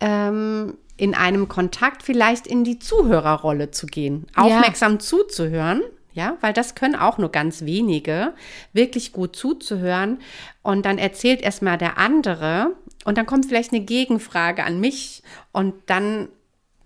ähm, 0.00 0.78
in 0.96 1.14
einem 1.14 1.46
Kontakt 1.46 2.02
vielleicht 2.02 2.46
in 2.46 2.64
die 2.64 2.78
Zuhörerrolle 2.78 3.70
zu 3.70 3.84
gehen, 3.84 4.28
aufmerksam 4.34 4.92
ja. 4.92 4.98
zuzuhören. 5.00 5.82
Ja, 6.14 6.38
weil 6.40 6.54
das 6.54 6.74
können 6.74 6.94
auch 6.94 7.18
nur 7.18 7.32
ganz 7.32 7.66
wenige, 7.66 8.32
wirklich 8.72 9.12
gut 9.12 9.36
zuzuhören. 9.36 10.20
Und 10.62 10.86
dann 10.86 10.96
erzählt 10.96 11.42
erstmal 11.42 11.76
der 11.76 11.98
andere 11.98 12.76
und 13.04 13.18
dann 13.18 13.26
kommt 13.26 13.44
vielleicht 13.44 13.72
eine 13.72 13.84
Gegenfrage 13.84 14.64
an 14.64 14.80
mich 14.80 15.22
und 15.52 15.74
dann 15.86 16.28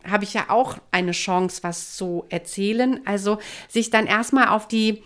habe 0.04 0.24
ich 0.24 0.34
ja 0.34 0.46
auch 0.48 0.78
eine 0.90 1.12
Chance, 1.12 1.62
was 1.62 1.96
zu 1.96 2.24
erzählen. 2.28 3.00
Also 3.04 3.38
sich 3.68 3.90
dann 3.90 4.06
erstmal 4.06 4.48
auf 4.48 4.68
die 4.68 5.02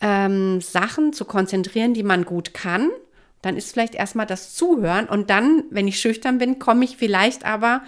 ähm, 0.00 0.60
Sachen 0.60 1.12
zu 1.12 1.24
konzentrieren, 1.24 1.94
die 1.94 2.02
man 2.02 2.24
gut 2.24 2.54
kann. 2.54 2.90
Dann 3.40 3.56
ist 3.56 3.72
vielleicht 3.72 3.94
erstmal 3.94 4.26
das 4.26 4.54
Zuhören 4.54 5.06
und 5.06 5.30
dann, 5.30 5.64
wenn 5.70 5.88
ich 5.88 6.00
schüchtern 6.00 6.38
bin, 6.38 6.58
komme 6.58 6.84
ich 6.84 6.96
vielleicht 6.96 7.44
aber 7.44 7.82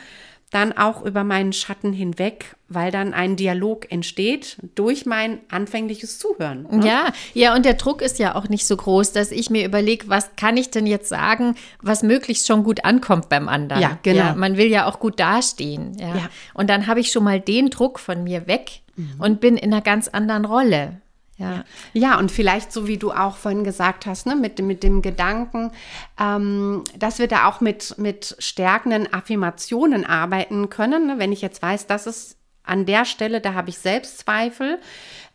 dann 0.54 0.72
auch 0.72 1.02
über 1.02 1.24
meinen 1.24 1.52
Schatten 1.52 1.92
hinweg, 1.92 2.56
weil 2.68 2.90
dann 2.90 3.12
ein 3.12 3.36
Dialog 3.36 3.90
entsteht 3.90 4.56
durch 4.74 5.04
mein 5.04 5.38
anfängliches 5.50 6.18
Zuhören. 6.18 6.66
Ne? 6.70 6.86
Ja, 6.86 7.12
ja, 7.34 7.54
und 7.54 7.64
der 7.64 7.74
Druck 7.74 8.02
ist 8.02 8.18
ja 8.18 8.34
auch 8.34 8.48
nicht 8.48 8.66
so 8.66 8.76
groß, 8.76 9.12
dass 9.12 9.32
ich 9.32 9.50
mir 9.50 9.64
überlege, 9.64 10.08
was 10.08 10.36
kann 10.36 10.56
ich 10.56 10.70
denn 10.70 10.86
jetzt 10.86 11.08
sagen, 11.08 11.56
was 11.82 12.02
möglichst 12.02 12.46
schon 12.46 12.62
gut 12.62 12.84
ankommt 12.84 13.28
beim 13.28 13.48
anderen. 13.48 13.82
Ja, 13.82 13.98
genau. 14.02 14.18
Ja, 14.18 14.34
man 14.34 14.56
will 14.56 14.68
ja 14.68 14.86
auch 14.86 15.00
gut 15.00 15.18
dastehen. 15.18 15.96
Ja. 15.98 16.14
ja. 16.14 16.28
Und 16.54 16.70
dann 16.70 16.86
habe 16.86 17.00
ich 17.00 17.10
schon 17.10 17.24
mal 17.24 17.40
den 17.40 17.70
Druck 17.70 17.98
von 17.98 18.22
mir 18.22 18.46
weg 18.46 18.80
mhm. 18.96 19.14
und 19.18 19.40
bin 19.40 19.56
in 19.56 19.72
einer 19.72 19.82
ganz 19.82 20.08
anderen 20.08 20.44
Rolle. 20.44 21.00
Ja. 21.36 21.64
ja, 21.92 22.18
und 22.18 22.30
vielleicht 22.30 22.72
so 22.72 22.86
wie 22.86 22.96
du 22.96 23.10
auch 23.10 23.36
vorhin 23.36 23.64
gesagt 23.64 24.06
hast, 24.06 24.26
ne, 24.26 24.36
mit, 24.36 24.60
mit 24.60 24.84
dem 24.84 25.02
Gedanken, 25.02 25.72
ähm, 26.18 26.84
dass 26.96 27.18
wir 27.18 27.26
da 27.26 27.48
auch 27.48 27.60
mit, 27.60 27.98
mit 27.98 28.36
stärkenden 28.38 29.12
Affirmationen 29.12 30.06
arbeiten 30.06 30.70
können. 30.70 31.08
Ne? 31.08 31.18
Wenn 31.18 31.32
ich 31.32 31.42
jetzt 31.42 31.60
weiß, 31.60 31.88
dass 31.88 32.06
es 32.06 32.36
an 32.62 32.86
der 32.86 33.04
Stelle, 33.04 33.40
da 33.40 33.54
habe 33.54 33.70
ich 33.70 33.78
Selbstzweifel. 33.78 34.78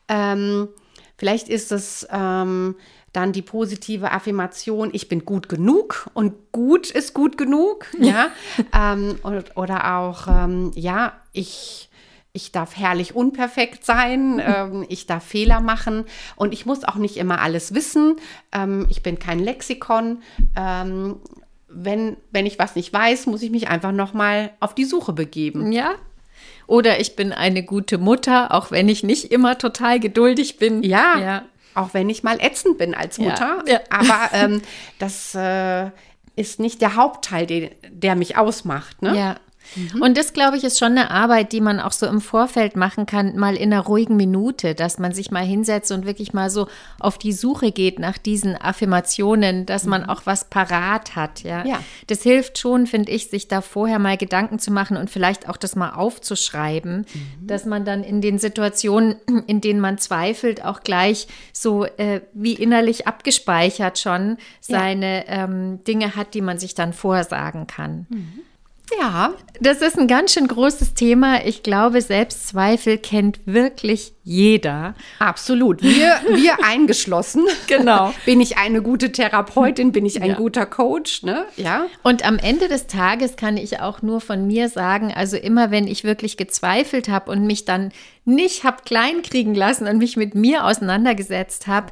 Ähm, 0.07 0.69
vielleicht 1.17 1.49
ist 1.49 1.71
es 1.73 2.07
ähm, 2.11 2.75
dann 3.11 3.33
die 3.33 3.41
positive 3.41 4.11
Affirmation, 4.11 4.89
ich 4.93 5.09
bin 5.09 5.25
gut 5.25 5.49
genug 5.49 6.09
und 6.13 6.51
gut 6.51 6.89
ist 6.89 7.13
gut 7.13 7.37
genug. 7.37 7.87
Ja, 7.99 8.29
ähm, 8.73 9.19
und, 9.23 9.57
oder 9.57 9.97
auch, 9.97 10.27
ähm, 10.27 10.71
ja, 10.75 11.13
ich 11.33 11.89
ich 12.33 12.51
darf 12.51 12.77
herrlich 12.77 13.15
unperfekt 13.15 13.85
sein, 13.85 14.39
ähm, 14.45 14.85
ich 14.89 15.07
darf 15.07 15.23
Fehler 15.23 15.61
machen 15.61 16.05
und 16.35 16.53
ich 16.53 16.65
muss 16.65 16.83
auch 16.83 16.95
nicht 16.95 17.17
immer 17.17 17.41
alles 17.41 17.73
wissen. 17.73 18.17
Ähm, 18.51 18.87
ich 18.89 19.03
bin 19.03 19.19
kein 19.19 19.39
Lexikon. 19.39 20.21
Ähm, 20.55 21.17
wenn, 21.67 22.17
wenn 22.31 22.45
ich 22.45 22.57
was 22.57 22.75
nicht 22.75 22.91
weiß, 22.91 23.27
muss 23.27 23.43
ich 23.43 23.51
mich 23.51 23.67
einfach 23.67 23.91
nochmal 23.91 24.51
auf 24.59 24.73
die 24.73 24.85
Suche 24.85 25.13
begeben. 25.13 25.71
Ja. 25.71 25.91
Oder 26.65 26.99
ich 26.99 27.15
bin 27.15 27.31
eine 27.31 27.63
gute 27.63 27.97
Mutter, 27.97 28.53
auch 28.53 28.71
wenn 28.71 28.89
ich 28.89 29.03
nicht 29.03 29.31
immer 29.31 29.57
total 29.57 29.99
geduldig 29.99 30.57
bin. 30.57 30.83
Ja. 30.83 31.17
ja. 31.19 31.41
Auch 31.75 31.93
wenn 31.93 32.09
ich 32.09 32.23
mal 32.23 32.39
ätzend 32.39 32.77
bin 32.77 32.93
als 32.93 33.17
Mutter. 33.17 33.63
Ja. 33.67 33.73
Ja. 33.73 33.79
Aber 33.89 34.29
ähm, 34.33 34.61
das 34.97 35.33
äh, 35.35 35.89
ist 36.35 36.59
nicht 36.59 36.81
der 36.81 36.95
Hauptteil, 36.95 37.45
der, 37.45 37.71
der 37.89 38.15
mich 38.15 38.37
ausmacht. 38.37 39.01
Ne? 39.01 39.17
Ja. 39.17 39.35
Mhm. 39.75 40.01
Und 40.01 40.17
das, 40.17 40.33
glaube 40.33 40.57
ich, 40.57 40.63
ist 40.63 40.79
schon 40.79 40.91
eine 40.91 41.11
Arbeit, 41.11 41.51
die 41.51 41.61
man 41.61 41.79
auch 41.79 41.91
so 41.91 42.05
im 42.05 42.21
Vorfeld 42.21 42.75
machen 42.75 43.05
kann, 43.05 43.37
mal 43.37 43.55
in 43.55 43.73
einer 43.73 43.81
ruhigen 43.81 44.15
Minute, 44.15 44.75
dass 44.75 44.99
man 44.99 45.13
sich 45.13 45.31
mal 45.31 45.43
hinsetzt 45.43 45.91
und 45.91 46.05
wirklich 46.05 46.33
mal 46.33 46.49
so 46.49 46.67
auf 46.99 47.17
die 47.17 47.33
Suche 47.33 47.71
geht 47.71 47.99
nach 47.99 48.17
diesen 48.17 48.59
Affirmationen, 48.59 49.65
dass 49.65 49.85
man 49.85 50.03
mhm. 50.03 50.09
auch 50.09 50.21
was 50.25 50.45
parat 50.45 51.15
hat. 51.15 51.41
Ja? 51.41 51.65
ja. 51.65 51.79
Das 52.07 52.23
hilft 52.23 52.57
schon, 52.57 52.87
finde 52.87 53.11
ich, 53.11 53.29
sich 53.29 53.47
da 53.47 53.61
vorher 53.61 53.99
mal 53.99 54.17
Gedanken 54.17 54.59
zu 54.59 54.71
machen 54.71 54.97
und 54.97 55.09
vielleicht 55.09 55.47
auch 55.49 55.57
das 55.57 55.75
mal 55.75 55.91
aufzuschreiben, 55.91 56.99
mhm. 56.99 57.47
dass 57.47 57.65
man 57.65 57.85
dann 57.85 58.03
in 58.03 58.21
den 58.21 58.39
Situationen, 58.39 59.15
in 59.47 59.61
denen 59.61 59.79
man 59.79 59.97
zweifelt, 59.97 60.63
auch 60.63 60.81
gleich 60.81 61.27
so 61.53 61.85
äh, 61.85 62.21
wie 62.33 62.53
innerlich 62.53 63.07
abgespeichert 63.07 63.99
schon 63.99 64.37
seine 64.61 65.25
ja. 65.27 65.43
ähm, 65.43 65.83
Dinge 65.83 66.15
hat, 66.15 66.33
die 66.33 66.41
man 66.41 66.57
sich 66.59 66.75
dann 66.75 66.93
vorsagen 66.93 67.67
kann. 67.67 68.07
Ja. 68.99 69.33
Das 69.61 69.81
ist 69.81 69.97
ein 69.99 70.07
ganz 70.07 70.33
schön 70.33 70.47
großes 70.47 70.93
Thema. 70.93 71.45
Ich 71.45 71.63
glaube, 71.63 72.01
Selbstzweifel 72.01 72.97
kennt 72.97 73.39
wirklich 73.45 74.13
jeder. 74.23 74.95
Absolut. 75.19 75.81
Wir, 75.83 76.19
wir 76.33 76.53
eingeschlossen. 76.63 77.45
Genau. 77.67 78.13
Bin 78.25 78.39
ich 78.39 78.57
eine 78.57 78.81
gute 78.81 79.11
Therapeutin? 79.11 79.91
Bin 79.91 80.05
ich 80.05 80.21
ein 80.21 80.29
Ja. 80.29 80.35
guter 80.35 80.65
Coach? 80.65 81.23
Ne? 81.23 81.45
Ja. 81.57 81.87
Und 82.03 82.25
am 82.25 82.37
Ende 82.39 82.67
des 82.69 82.87
Tages 82.87 83.35
kann 83.35 83.57
ich 83.57 83.81
auch 83.81 84.01
nur 84.01 84.21
von 84.21 84.47
mir 84.47 84.69
sagen, 84.69 85.13
also 85.13 85.35
immer 85.35 85.71
wenn 85.71 85.87
ich 85.87 86.03
wirklich 86.03 86.37
gezweifelt 86.37 87.09
habe 87.09 87.29
und 87.31 87.45
mich 87.45 87.65
dann 87.65 87.91
nicht 88.29 88.63
habe 88.63 88.83
kleinkriegen 88.85 89.55
lassen 89.55 89.87
und 89.87 89.97
mich 89.97 90.15
mit 90.15 90.35
mir 90.35 90.65
auseinandergesetzt 90.65 91.67
habe, 91.67 91.91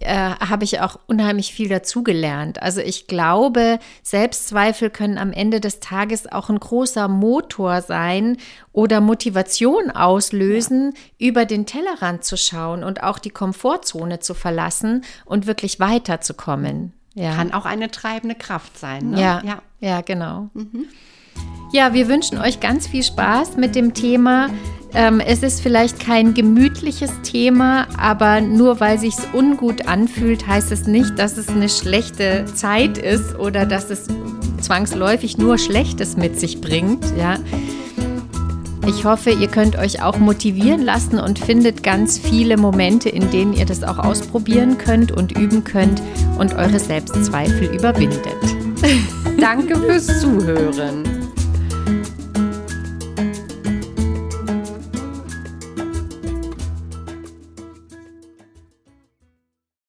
äh, 0.00 0.14
habe 0.14 0.64
ich 0.64 0.80
auch 0.80 0.98
unheimlich 1.06 1.52
viel 1.52 1.68
dazugelernt. 1.68 2.62
Also 2.62 2.80
ich 2.80 3.06
glaube, 3.06 3.78
Selbstzweifel 4.02 4.88
können 4.90 5.18
am 5.18 5.32
Ende 5.32 5.60
des 5.60 5.80
Tages 5.80 6.30
auch 6.30 6.48
ein 6.48 6.58
großer 6.58 7.06
Motor 7.06 7.82
sein 7.82 8.38
oder 8.72 9.00
Motivation 9.00 9.90
auslösen, 9.90 10.94
über 11.18 11.44
den 11.44 11.66
Tellerrand 11.66 12.24
zu 12.24 12.36
schauen 12.36 12.82
und 12.82 13.02
auch 13.02 13.18
die 13.18 13.30
Komfortzone 13.30 14.20
zu 14.20 14.32
verlassen 14.34 15.04
und 15.26 15.46
wirklich 15.46 15.80
weiterzukommen. 15.80 16.94
Ja. 17.14 17.34
Kann 17.34 17.52
auch 17.52 17.66
eine 17.66 17.90
treibende 17.90 18.34
Kraft 18.34 18.78
sein. 18.78 19.10
Ne? 19.10 19.20
Ja, 19.20 19.42
ja, 19.44 19.62
ja, 19.80 20.00
genau. 20.00 20.48
Ja, 21.72 21.92
wir 21.92 22.08
wünschen 22.08 22.38
euch 22.38 22.60
ganz 22.60 22.86
viel 22.86 23.02
Spaß 23.02 23.56
mit 23.56 23.74
dem 23.74 23.94
Thema. 23.94 24.48
Ähm, 24.94 25.20
es 25.20 25.42
ist 25.42 25.60
vielleicht 25.60 25.98
kein 25.98 26.34
gemütliches 26.34 27.10
Thema, 27.22 27.88
aber 27.98 28.40
nur 28.40 28.78
weil 28.78 28.98
sich's 28.98 29.26
ungut 29.32 29.88
anfühlt, 29.88 30.46
heißt 30.46 30.70
es 30.70 30.86
nicht, 30.86 31.18
dass 31.18 31.36
es 31.36 31.48
eine 31.48 31.68
schlechte 31.68 32.44
Zeit 32.54 32.98
ist 32.98 33.36
oder 33.36 33.66
dass 33.66 33.90
es 33.90 34.06
zwangsläufig 34.60 35.36
nur 35.36 35.58
Schlechtes 35.58 36.16
mit 36.16 36.38
sich 36.38 36.60
bringt. 36.60 37.04
Ja. 37.18 37.38
Ich 38.86 39.04
hoffe, 39.04 39.30
ihr 39.30 39.48
könnt 39.48 39.76
euch 39.76 40.02
auch 40.02 40.18
motivieren 40.18 40.82
lassen 40.82 41.18
und 41.18 41.38
findet 41.38 41.82
ganz 41.82 42.18
viele 42.18 42.56
Momente, 42.56 43.08
in 43.08 43.30
denen 43.30 43.54
ihr 43.54 43.66
das 43.66 43.82
auch 43.82 43.98
ausprobieren 43.98 44.78
könnt 44.78 45.10
und 45.10 45.36
üben 45.36 45.64
könnt 45.64 46.02
und 46.38 46.54
eure 46.54 46.78
Selbstzweifel 46.78 47.74
überwindet. 47.74 48.22
Danke 49.40 49.76
fürs 49.76 50.20
Zuhören. 50.20 51.23